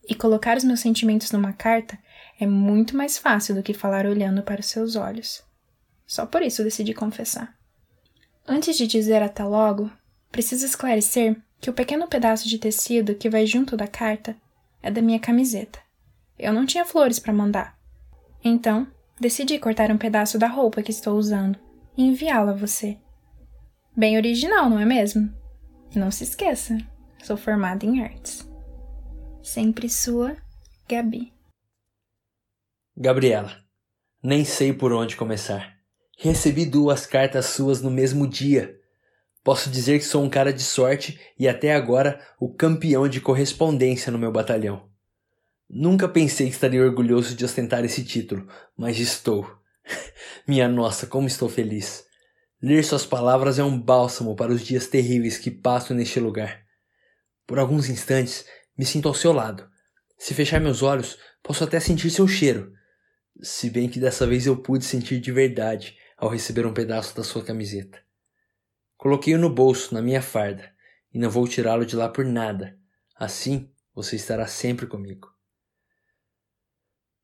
E 0.06 0.14
colocar 0.14 0.58
os 0.58 0.64
meus 0.64 0.80
sentimentos 0.80 1.32
numa 1.32 1.54
carta 1.54 1.98
é 2.38 2.46
muito 2.46 2.94
mais 2.94 3.16
fácil 3.16 3.54
do 3.54 3.62
que 3.62 3.72
falar 3.72 4.04
olhando 4.04 4.42
para 4.42 4.60
os 4.60 4.66
seus 4.66 4.96
olhos. 4.96 5.42
Só 6.06 6.26
por 6.26 6.42
isso 6.42 6.62
decidi 6.62 6.92
confessar. 6.92 7.56
Antes 8.46 8.76
de 8.76 8.86
dizer 8.86 9.22
até 9.22 9.42
logo, 9.44 9.90
preciso 10.30 10.66
esclarecer 10.66 11.40
que 11.58 11.70
o 11.70 11.72
pequeno 11.72 12.06
pedaço 12.06 12.46
de 12.46 12.58
tecido 12.58 13.14
que 13.14 13.30
vai 13.30 13.46
junto 13.46 13.78
da 13.78 13.88
carta 13.88 14.36
é 14.82 14.90
da 14.90 15.00
minha 15.00 15.18
camiseta. 15.18 15.78
Eu 16.38 16.52
não 16.52 16.66
tinha 16.66 16.84
flores 16.84 17.18
para 17.18 17.32
mandar. 17.32 17.78
Então, 18.44 18.86
decidi 19.20 19.58
cortar 19.58 19.90
um 19.90 19.98
pedaço 19.98 20.38
da 20.38 20.46
roupa 20.46 20.82
que 20.82 20.90
estou 20.90 21.16
usando 21.16 21.58
e 21.96 22.02
enviá-la 22.02 22.52
a 22.52 22.56
você. 22.56 22.98
Bem 23.96 24.16
original, 24.16 24.68
não 24.68 24.78
é 24.78 24.84
mesmo? 24.84 25.32
Não 25.94 26.10
se 26.10 26.24
esqueça, 26.24 26.76
sou 27.22 27.36
formada 27.36 27.86
em 27.86 28.02
artes. 28.02 28.46
Sempre 29.42 29.88
sua, 29.88 30.36
Gabi. 30.88 31.32
Gabriela, 32.96 33.56
nem 34.22 34.44
sei 34.44 34.72
por 34.72 34.92
onde 34.92 35.16
começar. 35.16 35.76
Recebi 36.18 36.66
duas 36.66 37.06
cartas 37.06 37.46
suas 37.46 37.80
no 37.80 37.90
mesmo 37.90 38.26
dia. 38.26 38.74
Posso 39.44 39.70
dizer 39.70 39.98
que 39.98 40.04
sou 40.04 40.24
um 40.24 40.30
cara 40.30 40.52
de 40.52 40.62
sorte 40.62 41.20
e 41.38 41.46
até 41.46 41.74
agora 41.74 42.20
o 42.40 42.52
campeão 42.52 43.08
de 43.08 43.20
correspondência 43.20 44.10
no 44.10 44.18
meu 44.18 44.32
batalhão. 44.32 44.88
Nunca 45.68 46.08
pensei 46.08 46.46
que 46.46 46.54
estaria 46.54 46.82
orgulhoso 46.82 47.34
de 47.34 47.44
ostentar 47.44 47.84
esse 47.84 48.04
título, 48.04 48.46
mas 48.76 48.98
estou. 49.00 49.50
Minha 50.46 50.68
nossa, 50.68 51.06
como 51.06 51.26
estou 51.26 51.48
feliz. 51.48 52.04
Ler 52.62 52.84
suas 52.84 53.04
palavras 53.04 53.58
é 53.58 53.64
um 53.64 53.80
bálsamo 53.80 54.36
para 54.36 54.52
os 54.52 54.62
dias 54.62 54.86
terríveis 54.86 55.38
que 55.38 55.50
passo 55.50 55.92
neste 55.92 56.20
lugar. 56.20 56.64
Por 57.46 57.58
alguns 57.58 57.88
instantes, 57.88 58.46
me 58.78 58.86
sinto 58.86 59.08
ao 59.08 59.14
seu 59.14 59.32
lado. 59.32 59.68
Se 60.16 60.34
fechar 60.34 60.60
meus 60.60 60.82
olhos, 60.82 61.18
posso 61.42 61.64
até 61.64 61.80
sentir 61.80 62.10
seu 62.10 62.26
cheiro. 62.26 62.72
Se 63.42 63.68
bem 63.68 63.88
que 63.88 64.00
dessa 64.00 64.26
vez 64.26 64.46
eu 64.46 64.56
pude 64.56 64.84
sentir 64.84 65.20
de 65.20 65.32
verdade 65.32 65.96
ao 66.16 66.28
receber 66.28 66.64
um 66.64 66.72
pedaço 66.72 67.14
da 67.14 67.22
sua 67.22 67.44
camiseta. 67.44 68.00
Coloquei-o 68.96 69.38
no 69.38 69.50
bolso, 69.50 69.92
na 69.92 70.00
minha 70.00 70.22
farda, 70.22 70.72
e 71.12 71.18
não 71.18 71.28
vou 71.28 71.46
tirá-lo 71.46 71.84
de 71.84 71.94
lá 71.94 72.08
por 72.08 72.24
nada. 72.24 72.78
Assim, 73.14 73.70
você 73.94 74.16
estará 74.16 74.46
sempre 74.46 74.86
comigo. 74.86 75.35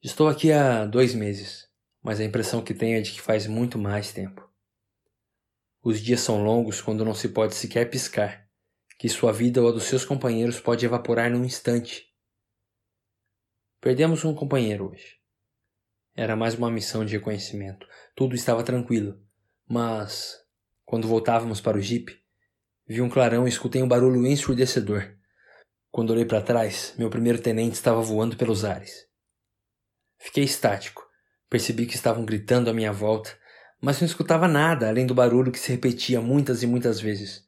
Estou 0.05 0.27
aqui 0.27 0.51
há 0.51 0.85
dois 0.85 1.15
meses, 1.15 1.69
mas 2.03 2.19
a 2.19 2.25
impressão 2.25 2.61
que 2.61 2.75
tenho 2.75 2.99
é 2.99 3.01
de 3.01 3.13
que 3.13 3.21
faz 3.21 3.47
muito 3.47 3.79
mais 3.79 4.13
tempo. 4.13 4.51
Os 5.81 6.01
dias 6.01 6.19
são 6.19 6.43
longos 6.43 6.81
quando 6.81 7.05
não 7.05 7.15
se 7.15 7.29
pode 7.29 7.55
sequer 7.55 7.89
piscar, 7.89 8.49
que 8.99 9.09
sua 9.09 9.33
vida 9.33 9.63
ou 9.63 9.69
a 9.69 9.71
dos 9.71 9.85
seus 9.85 10.05
companheiros 10.05 10.59
pode 10.59 10.85
evaporar 10.85 11.31
num 11.31 11.45
instante. 11.45 12.13
Perdemos 13.81 14.25
um 14.25 14.35
companheiro 14.35 14.91
hoje. 14.91 15.21
Era 16.17 16.35
mais 16.35 16.57
uma 16.57 16.69
missão 16.69 17.05
de 17.05 17.13
reconhecimento. 17.13 17.87
Tudo 18.17 18.35
estava 18.35 18.65
tranquilo, 18.65 19.25
mas 19.69 20.37
quando 20.85 21.07
voltávamos 21.07 21.61
para 21.61 21.79
o 21.79 21.81
jipe, 21.81 22.21
vi 22.89 23.01
um 23.01 23.09
clarão 23.09 23.47
e 23.47 23.49
escutei 23.49 23.81
um 23.81 23.89
barulho 23.89 24.27
ensurdecedor. 24.27 25.17
Quando 25.93 26.11
olhei 26.11 26.25
para 26.25 26.43
trás, 26.43 26.93
meu 26.99 27.09
primeiro 27.09 27.41
tenente 27.41 27.77
estava 27.77 28.03
voando 28.03 28.37
pelos 28.37 28.65
ares. 28.65 29.12
Fiquei 30.23 30.45
estático. 30.45 31.03
Percebi 31.51 31.85
que 31.85 31.97
estavam 31.97 32.25
gritando 32.25 32.71
à 32.71 32.73
minha 32.73 32.93
volta 32.93 33.37
mas 33.83 34.01
não 34.01 34.07
escutava 34.07 34.47
nada 34.47 34.89
além 34.89 35.05
do 35.05 35.13
barulho 35.13 35.51
que 35.51 35.59
se 35.59 35.73
repetia 35.73 36.21
muitas 36.21 36.63
e 36.63 36.69
muitas 36.69 37.01
vezes. 37.01 37.45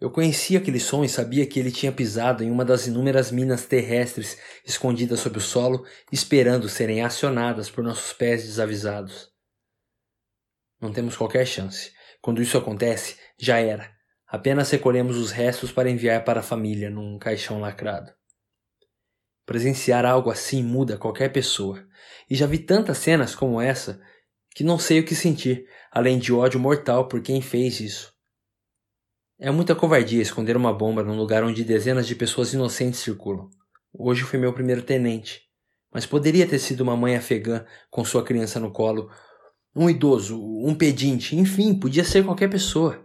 Eu 0.00 0.08
conhecia 0.08 0.60
aquele 0.60 0.78
som 0.78 1.02
e 1.02 1.08
sabia 1.08 1.44
que 1.44 1.58
ele 1.58 1.72
tinha 1.72 1.90
pisado 1.90 2.44
em 2.44 2.50
uma 2.52 2.64
das 2.64 2.86
inúmeras 2.86 3.32
minas 3.32 3.66
terrestres 3.66 4.38
escondidas 4.64 5.18
sob 5.18 5.36
o 5.36 5.40
solo, 5.40 5.84
esperando 6.12 6.68
serem 6.68 7.02
acionadas 7.02 7.68
por 7.68 7.82
nossos 7.82 8.12
pés 8.12 8.44
desavisados. 8.44 9.28
Não 10.80 10.92
temos 10.92 11.16
qualquer 11.16 11.44
chance. 11.44 11.90
Quando 12.20 12.40
isso 12.40 12.56
acontece, 12.56 13.16
já 13.36 13.58
era. 13.58 13.90
Apenas 14.28 14.70
recolhemos 14.70 15.16
os 15.16 15.32
restos 15.32 15.72
para 15.72 15.90
enviar 15.90 16.22
para 16.24 16.38
a 16.38 16.44
família 16.44 16.88
num 16.88 17.18
caixão 17.18 17.58
lacrado. 17.58 18.12
Presenciar 19.48 20.04
algo 20.04 20.30
assim 20.30 20.62
muda 20.62 20.98
qualquer 20.98 21.32
pessoa. 21.32 21.82
E 22.28 22.34
já 22.34 22.46
vi 22.46 22.58
tantas 22.58 22.98
cenas 22.98 23.34
como 23.34 23.58
essa 23.58 23.98
que 24.50 24.62
não 24.62 24.78
sei 24.78 25.00
o 25.00 25.06
que 25.06 25.14
sentir, 25.14 25.66
além 25.90 26.18
de 26.18 26.34
ódio 26.34 26.60
mortal 26.60 27.08
por 27.08 27.22
quem 27.22 27.40
fez 27.40 27.80
isso. 27.80 28.12
É 29.38 29.50
muita 29.50 29.74
covardia 29.74 30.20
esconder 30.20 30.54
uma 30.54 30.70
bomba 30.70 31.02
num 31.02 31.16
lugar 31.16 31.42
onde 31.44 31.64
dezenas 31.64 32.06
de 32.06 32.14
pessoas 32.14 32.52
inocentes 32.52 33.00
circulam. 33.00 33.48
Hoje 33.90 34.22
fui 34.22 34.38
meu 34.38 34.52
primeiro 34.52 34.82
tenente, 34.82 35.40
mas 35.90 36.04
poderia 36.04 36.46
ter 36.46 36.58
sido 36.58 36.82
uma 36.82 36.94
mãe 36.94 37.16
afegã 37.16 37.64
com 37.88 38.04
sua 38.04 38.22
criança 38.22 38.60
no 38.60 38.70
colo, 38.70 39.10
um 39.74 39.88
idoso, 39.88 40.38
um 40.38 40.74
pedinte, 40.74 41.34
enfim, 41.34 41.72
podia 41.72 42.04
ser 42.04 42.22
qualquer 42.22 42.50
pessoa. 42.50 43.02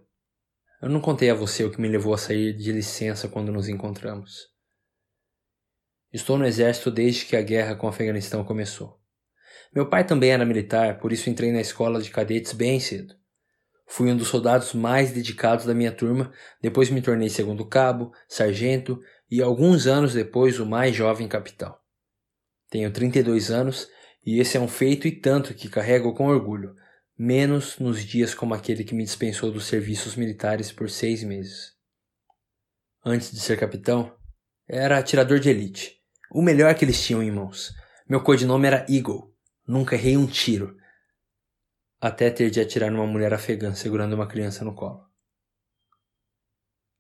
Eu 0.82 0.90
não 0.90 1.00
contei 1.00 1.30
a 1.30 1.36
você 1.36 1.64
o 1.64 1.72
que 1.72 1.80
me 1.80 1.88
levou 1.88 2.14
a 2.14 2.18
sair 2.18 2.52
de 2.52 2.70
licença 2.74 3.30
quando 3.30 3.50
nos 3.50 3.70
encontramos. 3.70 4.53
Estou 6.14 6.38
no 6.38 6.46
exército 6.46 6.92
desde 6.92 7.26
que 7.26 7.36
a 7.36 7.42
guerra 7.42 7.76
com 7.76 7.88
o 7.88 7.90
Afeganistão 7.90 8.44
começou. 8.44 9.02
Meu 9.74 9.90
pai 9.90 10.06
também 10.06 10.30
era 10.30 10.46
militar, 10.46 11.00
por 11.00 11.12
isso 11.12 11.28
entrei 11.28 11.52
na 11.52 11.60
escola 11.60 12.00
de 12.00 12.12
cadetes 12.12 12.54
bem 12.54 12.80
cedo. 12.80 13.16
Fui 13.88 14.12
um 14.12 14.16
dos 14.16 14.28
soldados 14.28 14.76
mais 14.76 15.12
dedicados 15.12 15.66
da 15.66 15.74
minha 15.74 15.92
turma, 15.92 16.32
depois 16.62 16.92
me 16.92 17.02
tornei 17.02 17.30
segundo 17.30 17.66
cabo, 17.66 18.12
sargento 18.28 19.02
e 19.30 19.42
alguns 19.42 19.88
anos 19.88 20.14
depois 20.14 20.60
o 20.60 20.68
mais 20.68 20.96
jovem 20.96 21.28
capitão. 21.28 21.76
Tenho 22.70 22.92
32 22.92 23.50
anos 23.50 23.90
e 24.24 24.40
esse 24.40 24.56
é 24.56 24.60
um 24.60 24.68
feito 24.68 25.08
e 25.08 25.12
tanto 25.12 25.56
que 25.56 25.68
carrego 25.68 26.14
com 26.14 26.28
orgulho, 26.28 26.76
menos 27.18 27.80
nos 27.80 28.06
dias 28.06 28.36
como 28.36 28.54
aquele 28.54 28.84
que 28.84 28.94
me 28.94 29.04
dispensou 29.04 29.52
dos 29.52 29.66
serviços 29.66 30.16
militares 30.16 30.72
por 30.72 30.92
seis 30.92 31.24
meses. 31.24 31.74
Antes 33.04 33.32
de 33.32 33.40
ser 33.40 33.60
capitão, 33.60 34.16
era 34.68 35.00
atirador 35.00 35.40
de 35.40 35.50
elite, 35.50 36.03
o 36.34 36.42
melhor 36.42 36.74
que 36.76 36.84
eles 36.84 37.02
tinham 37.02 37.22
em 37.22 37.32
mãos. 37.32 37.74
Meu 38.10 38.22
codinome 38.22 38.68
era 38.68 38.86
Eagle 38.90 39.34
Nunca 39.66 39.96
errei 39.96 40.18
um 40.18 40.28
tiro. 40.28 40.78
Até 42.02 42.30
ter 42.30 42.50
de 42.50 42.60
atirar 42.60 42.92
numa 42.92 43.08
mulher 43.08 43.34
afegã 43.34 43.74
segurando 43.74 44.14
uma 44.14 44.28
criança 44.28 44.66
no 44.66 44.76
colo. 44.76 45.06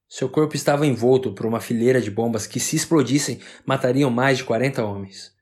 Seu 0.08 0.30
corpo 0.30 0.56
estava 0.56 0.86
envolto 0.86 1.34
por 1.34 1.46
uma 1.46 1.60
fileira 1.60 2.00
de 2.00 2.10
bombas 2.10 2.48
que, 2.48 2.60
se 2.60 2.76
explodissem, 2.76 3.42
matariam 3.66 4.10
mais 4.10 4.38
de 4.38 4.46
40 4.46 4.86
homens. 4.86 5.36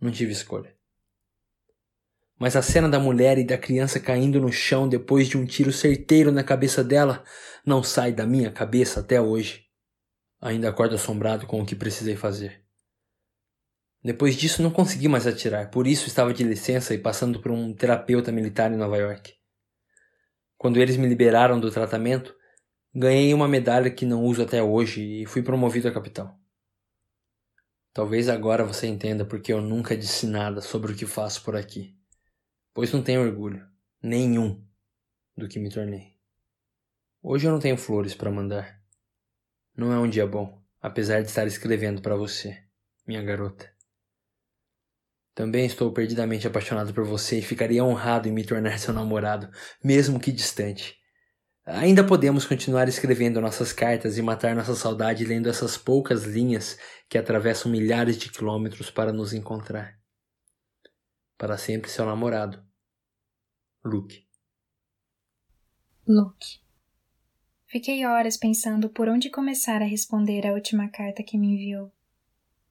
Não 0.00 0.10
tive 0.10 0.32
escolha. 0.32 0.76
Mas 2.38 2.54
a 2.54 2.62
cena 2.62 2.88
da 2.88 3.00
mulher 3.00 3.38
e 3.38 3.44
da 3.44 3.56
criança 3.56 3.98
caindo 3.98 4.40
no 4.40 4.52
chão 4.52 4.88
depois 4.88 5.26
de 5.28 5.38
um 5.38 5.46
tiro 5.46 5.72
certeiro 5.72 6.30
na 6.30 6.44
cabeça 6.44 6.84
dela 6.84 7.24
não 7.64 7.82
sai 7.82 8.12
da 8.12 8.26
minha 8.26 8.52
cabeça 8.52 9.00
até 9.00 9.20
hoje. 9.20 9.63
Ainda 10.44 10.68
acordo 10.68 10.94
assombrado 10.94 11.46
com 11.46 11.60
o 11.60 11.66
que 11.66 11.74
precisei 11.74 12.14
fazer. 12.14 12.62
Depois 14.02 14.36
disso 14.36 14.62
não 14.62 14.70
consegui 14.70 15.08
mais 15.08 15.26
atirar, 15.26 15.70
por 15.70 15.86
isso 15.86 16.06
estava 16.06 16.32
de 16.32 16.44
licença 16.44 16.94
e 16.94 16.98
passando 16.98 17.40
por 17.40 17.50
um 17.50 17.74
terapeuta 17.74 18.30
militar 18.30 18.70
em 18.70 18.76
Nova 18.76 18.96
York. 18.96 19.34
Quando 20.56 20.78
eles 20.78 20.96
me 20.96 21.08
liberaram 21.08 21.58
do 21.58 21.70
tratamento, 21.70 22.34
Ganhei 22.96 23.34
uma 23.34 23.48
medalha 23.48 23.90
que 23.90 24.06
não 24.06 24.22
uso 24.22 24.40
até 24.40 24.62
hoje 24.62 25.02
e 25.02 25.26
fui 25.26 25.42
promovido 25.42 25.88
a 25.88 25.92
capitão. 25.92 26.38
Talvez 27.92 28.28
agora 28.28 28.64
você 28.64 28.86
entenda 28.86 29.24
porque 29.24 29.52
eu 29.52 29.60
nunca 29.60 29.96
disse 29.96 30.28
nada 30.28 30.60
sobre 30.60 30.92
o 30.92 30.94
que 30.96 31.04
faço 31.04 31.42
por 31.42 31.56
aqui, 31.56 31.98
pois 32.72 32.92
não 32.92 33.02
tenho 33.02 33.22
orgulho 33.22 33.68
nenhum 34.00 34.64
do 35.36 35.48
que 35.48 35.58
me 35.58 35.70
tornei. 35.70 36.14
Hoje 37.20 37.48
eu 37.48 37.50
não 37.50 37.58
tenho 37.58 37.76
flores 37.76 38.14
para 38.14 38.30
mandar. 38.30 38.80
Não 39.76 39.92
é 39.92 39.98
um 39.98 40.08
dia 40.08 40.26
bom, 40.26 40.62
apesar 40.80 41.20
de 41.20 41.28
estar 41.28 41.46
escrevendo 41.46 42.00
para 42.00 42.14
você, 42.14 42.62
minha 43.06 43.22
garota. 43.22 43.72
Também 45.34 45.66
estou 45.66 45.92
perdidamente 45.92 46.46
apaixonado 46.46 46.94
por 46.94 47.04
você 47.04 47.40
e 47.40 47.42
ficaria 47.42 47.84
honrado 47.84 48.28
em 48.28 48.32
me 48.32 48.44
tornar 48.44 48.78
seu 48.78 48.94
namorado, 48.94 49.50
mesmo 49.82 50.20
que 50.20 50.30
distante. 50.30 50.96
Ainda 51.66 52.06
podemos 52.06 52.46
continuar 52.46 52.88
escrevendo 52.88 53.40
nossas 53.40 53.72
cartas 53.72 54.16
e 54.16 54.22
matar 54.22 54.54
nossa 54.54 54.76
saudade 54.76 55.24
lendo 55.24 55.48
essas 55.48 55.76
poucas 55.76 56.24
linhas 56.24 56.78
que 57.08 57.18
atravessam 57.18 57.72
milhares 57.72 58.16
de 58.16 58.30
quilômetros 58.30 58.90
para 58.90 59.12
nos 59.12 59.32
encontrar. 59.32 59.98
Para 61.36 61.56
sempre 61.56 61.90
seu 61.90 62.06
namorado, 62.06 62.62
Luke. 63.82 64.24
Luke. 66.06 66.63
Fiquei 67.74 68.06
horas 68.06 68.36
pensando 68.36 68.88
por 68.88 69.08
onde 69.08 69.28
começar 69.28 69.82
a 69.82 69.84
responder 69.84 70.46
a 70.46 70.52
última 70.52 70.88
carta 70.88 71.24
que 71.24 71.36
me 71.36 71.54
enviou. 71.54 71.92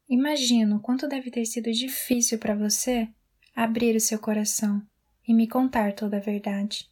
Imagino 0.07 0.79
quanto 0.79 1.09
deve 1.09 1.29
ter 1.29 1.43
sido 1.45 1.69
difícil 1.73 2.39
para 2.39 2.55
você 2.55 3.09
abrir 3.53 3.97
o 3.97 3.99
seu 3.99 4.17
coração 4.17 4.81
e 5.27 5.33
me 5.33 5.45
contar 5.45 5.91
toda 5.91 6.15
a 6.15 6.21
verdade. 6.21 6.89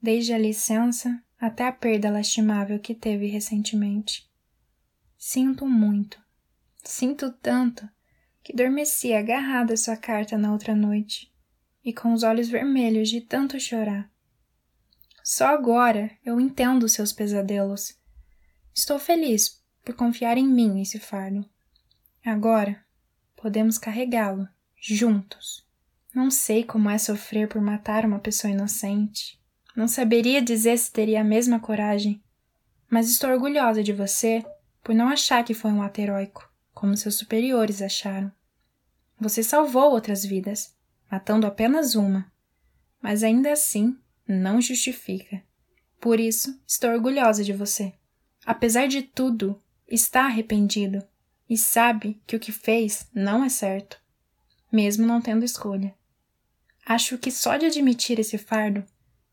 Desde 0.00 0.32
a 0.32 0.38
licença 0.38 1.22
até 1.38 1.66
a 1.66 1.72
perda 1.72 2.10
lastimável 2.10 2.78
que 2.78 2.94
teve 2.94 3.26
recentemente. 3.26 4.26
Sinto 5.18 5.66
muito, 5.66 6.18
sinto 6.82 7.30
tanto, 7.30 7.86
que 8.42 8.56
dormeci 8.56 9.12
agarrada 9.12 9.74
à 9.74 9.76
sua 9.76 9.98
carta 9.98 10.38
na 10.38 10.50
outra 10.50 10.74
noite 10.74 11.30
e 11.84 11.92
com 11.92 12.14
os 12.14 12.22
olhos 12.22 12.48
vermelhos 12.48 13.10
de 13.10 13.20
tanto 13.20 13.60
chorar. 13.60 14.10
Só 15.30 15.48
agora 15.48 16.10
eu 16.24 16.40
entendo 16.40 16.88
seus 16.88 17.12
pesadelos. 17.12 17.94
Estou 18.74 18.98
feliz 18.98 19.62
por 19.84 19.94
confiar 19.94 20.38
em 20.38 20.48
mim 20.48 20.80
esse 20.80 20.98
fardo. 20.98 21.44
Agora 22.24 22.82
podemos 23.36 23.76
carregá-lo 23.76 24.48
juntos. 24.80 25.68
Não 26.14 26.30
sei 26.30 26.64
como 26.64 26.88
é 26.88 26.96
sofrer 26.96 27.46
por 27.46 27.60
matar 27.60 28.06
uma 28.06 28.18
pessoa 28.18 28.50
inocente. 28.50 29.38
Não 29.76 29.86
saberia 29.86 30.40
dizer 30.40 30.78
se 30.78 30.90
teria 30.90 31.20
a 31.20 31.24
mesma 31.24 31.60
coragem, 31.60 32.24
mas 32.88 33.10
estou 33.10 33.28
orgulhosa 33.28 33.82
de 33.82 33.92
você 33.92 34.42
por 34.82 34.94
não 34.94 35.08
achar 35.08 35.44
que 35.44 35.52
foi 35.52 35.70
um 35.70 35.82
ato 35.82 36.00
heróico, 36.00 36.50
como 36.72 36.96
seus 36.96 37.16
superiores 37.16 37.82
acharam. 37.82 38.32
Você 39.20 39.42
salvou 39.42 39.90
outras 39.90 40.24
vidas, 40.24 40.74
matando 41.10 41.46
apenas 41.46 41.94
uma, 41.94 42.32
mas 43.02 43.22
ainda 43.22 43.52
assim 43.52 43.94
não 44.28 44.60
justifica. 44.60 45.42
Por 45.98 46.20
isso, 46.20 46.60
estou 46.66 46.90
orgulhosa 46.90 47.42
de 47.42 47.52
você. 47.52 47.94
Apesar 48.44 48.86
de 48.86 49.02
tudo, 49.02 49.60
está 49.88 50.26
arrependido 50.26 51.02
e 51.48 51.56
sabe 51.56 52.20
que 52.26 52.36
o 52.36 52.40
que 52.40 52.52
fez 52.52 53.08
não 53.12 53.42
é 53.42 53.48
certo, 53.48 53.98
mesmo 54.70 55.06
não 55.06 55.20
tendo 55.20 55.44
escolha. 55.44 55.94
Acho 56.84 57.18
que 57.18 57.30
só 57.30 57.56
de 57.56 57.66
admitir 57.66 58.20
esse 58.20 58.36
fardo, 58.36 58.84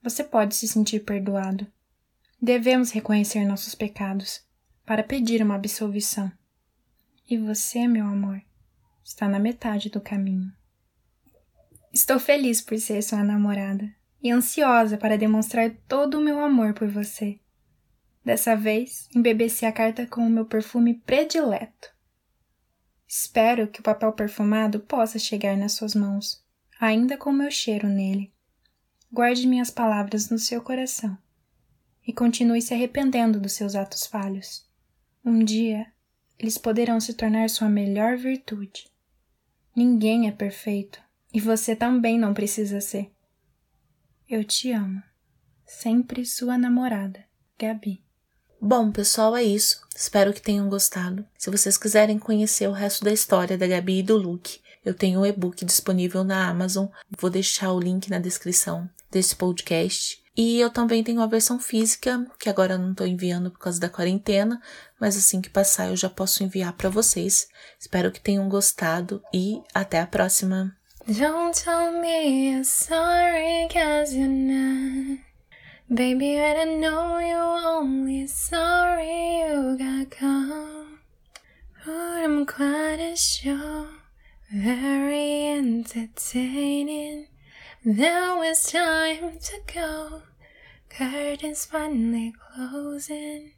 você 0.02 0.24
pode 0.24 0.56
se 0.56 0.68
sentir 0.68 1.02
perdoado. 1.02 1.68
Devemos 2.42 2.92
reconhecer 2.92 3.46
nossos 3.46 3.76
pecados 3.76 4.42
para 4.86 5.04
pedir 5.04 5.42
uma 5.42 5.56
absolvição. 5.56 6.32
E 7.30 7.38
você, 7.38 7.88
meu 7.88 8.06
amor, 8.06 8.42
está 9.04 9.28
na 9.28 9.40
metade 9.40 9.90
do 9.90 10.00
caminho. 10.00 10.52
Estou 11.92 12.20
feliz 12.20 12.62
por 12.62 12.78
ser 12.78 13.02
sua 13.02 13.24
namorada 13.24 13.90
e 14.26 14.32
ansiosa 14.32 14.98
para 14.98 15.20
demonstrar 15.20 15.70
todo 15.88 16.18
o 16.18 16.22
meu 16.22 16.40
amor 16.40 16.74
por 16.74 16.88
você. 16.88 17.40
Dessa 18.24 18.56
vez, 18.56 19.08
embebeci 19.16 19.68
a 19.68 19.72
carta 19.72 20.08
com 20.08 20.26
o 20.26 20.30
meu 20.32 20.48
perfume 20.48 20.96
predileto. 20.96 21.94
Espero 23.08 23.68
que 23.68 23.82
o 23.82 23.84
papel 23.84 24.12
perfumado 24.14 24.80
possa 24.80 25.20
chegar 25.20 25.56
nas 25.56 25.74
suas 25.74 25.94
mãos, 25.94 26.44
ainda 26.82 27.16
com 27.18 27.32
meu 27.32 27.52
cheiro 27.52 27.88
nele. 27.88 28.34
Guarde 29.12 29.46
minhas 29.46 29.70
palavras 29.70 30.28
no 30.32 30.40
seu 30.40 30.60
coração 30.60 31.16
e 32.08 32.12
continue 32.12 32.64
se 32.64 32.74
arrependendo 32.74 33.40
dos 33.40 33.52
seus 33.52 33.76
atos 33.76 34.08
falhos. 34.08 34.68
Um 35.24 35.44
dia, 35.44 35.86
eles 36.40 36.58
poderão 36.58 37.00
se 37.00 37.14
tornar 37.14 37.48
sua 37.48 37.70
melhor 37.70 38.18
virtude. 38.18 38.88
Ninguém 39.76 40.28
é 40.28 40.32
perfeito 40.32 41.00
e 41.32 41.40
você 41.40 41.76
também 41.76 42.18
não 42.18 42.34
precisa 42.34 42.82
ser. 42.82 43.15
Eu 44.28 44.44
te 44.44 44.72
amo. 44.72 45.04
Sempre 45.68 46.26
sua 46.26 46.58
namorada, 46.58 47.24
Gabi. 47.60 48.04
Bom, 48.60 48.92
pessoal, 48.92 49.36
é 49.36 49.44
isso. 49.44 49.82
Espero 49.96 50.34
que 50.34 50.42
tenham 50.42 50.68
gostado. 50.68 51.24
Se 51.38 51.52
vocês 51.52 51.78
quiserem 51.78 52.18
conhecer 52.18 52.68
o 52.68 52.72
resto 52.72 53.06
da 53.06 53.12
história 53.12 53.56
da 53.56 53.68
Gabi 53.68 54.00
e 54.00 54.04
do 54.04 54.18
Luke, 54.18 54.60
eu 54.84 54.96
tenho 54.96 55.20
um 55.20 55.26
e-book 55.26 55.64
disponível 55.64 56.24
na 56.24 56.50
Amazon. 56.50 56.88
Vou 57.20 57.30
deixar 57.30 57.72
o 57.72 57.80
link 57.80 58.10
na 58.10 58.18
descrição 58.18 58.90
desse 59.12 59.36
podcast. 59.36 60.20
E 60.36 60.60
eu 60.60 60.72
também 60.72 61.04
tenho 61.04 61.22
a 61.22 61.28
versão 61.28 61.60
física, 61.60 62.26
que 62.40 62.50
agora 62.50 62.74
eu 62.74 62.80
não 62.80 62.92
estou 62.92 63.06
enviando 63.06 63.52
por 63.52 63.60
causa 63.60 63.80
da 63.80 63.90
quarentena, 63.90 64.60
mas 65.00 65.16
assim 65.16 65.40
que 65.40 65.52
passar 65.52 65.90
eu 65.90 65.96
já 65.96 66.10
posso 66.10 66.44
enviar 66.44 66.74
para 66.74 66.90
vocês. 66.90 67.48
Espero 67.80 68.12
que 68.12 68.20
tenham 68.20 68.50
gostado 68.50 69.22
e 69.32 69.62
até 69.72 70.02
a 70.02 70.08
próxima. 70.08 70.76
Don't 71.14 71.54
tell 71.54 71.92
me 71.92 72.50
you're 72.50 72.64
sorry 72.64 73.68
cause 73.72 74.16
you're 74.16 74.28
not. 74.28 75.20
Baby, 75.94 76.40
I 76.42 76.56
don't 76.56 76.82
know 76.82 77.20
you're 77.20 77.38
only 77.38 78.26
sorry 78.26 79.38
you 79.38 79.78
got 79.78 80.10
caught. 80.10 80.88
But 81.86 82.24
I'm 82.24 82.48
quite 82.48 83.14
show, 83.20 83.88
very 84.52 85.46
entertaining. 85.50 87.28
Now 87.84 88.42
it's 88.42 88.72
time 88.72 89.38
to 89.38 89.62
go. 89.72 90.24
Curtains 90.90 91.66
finally 91.66 92.34
closing. 92.56 93.52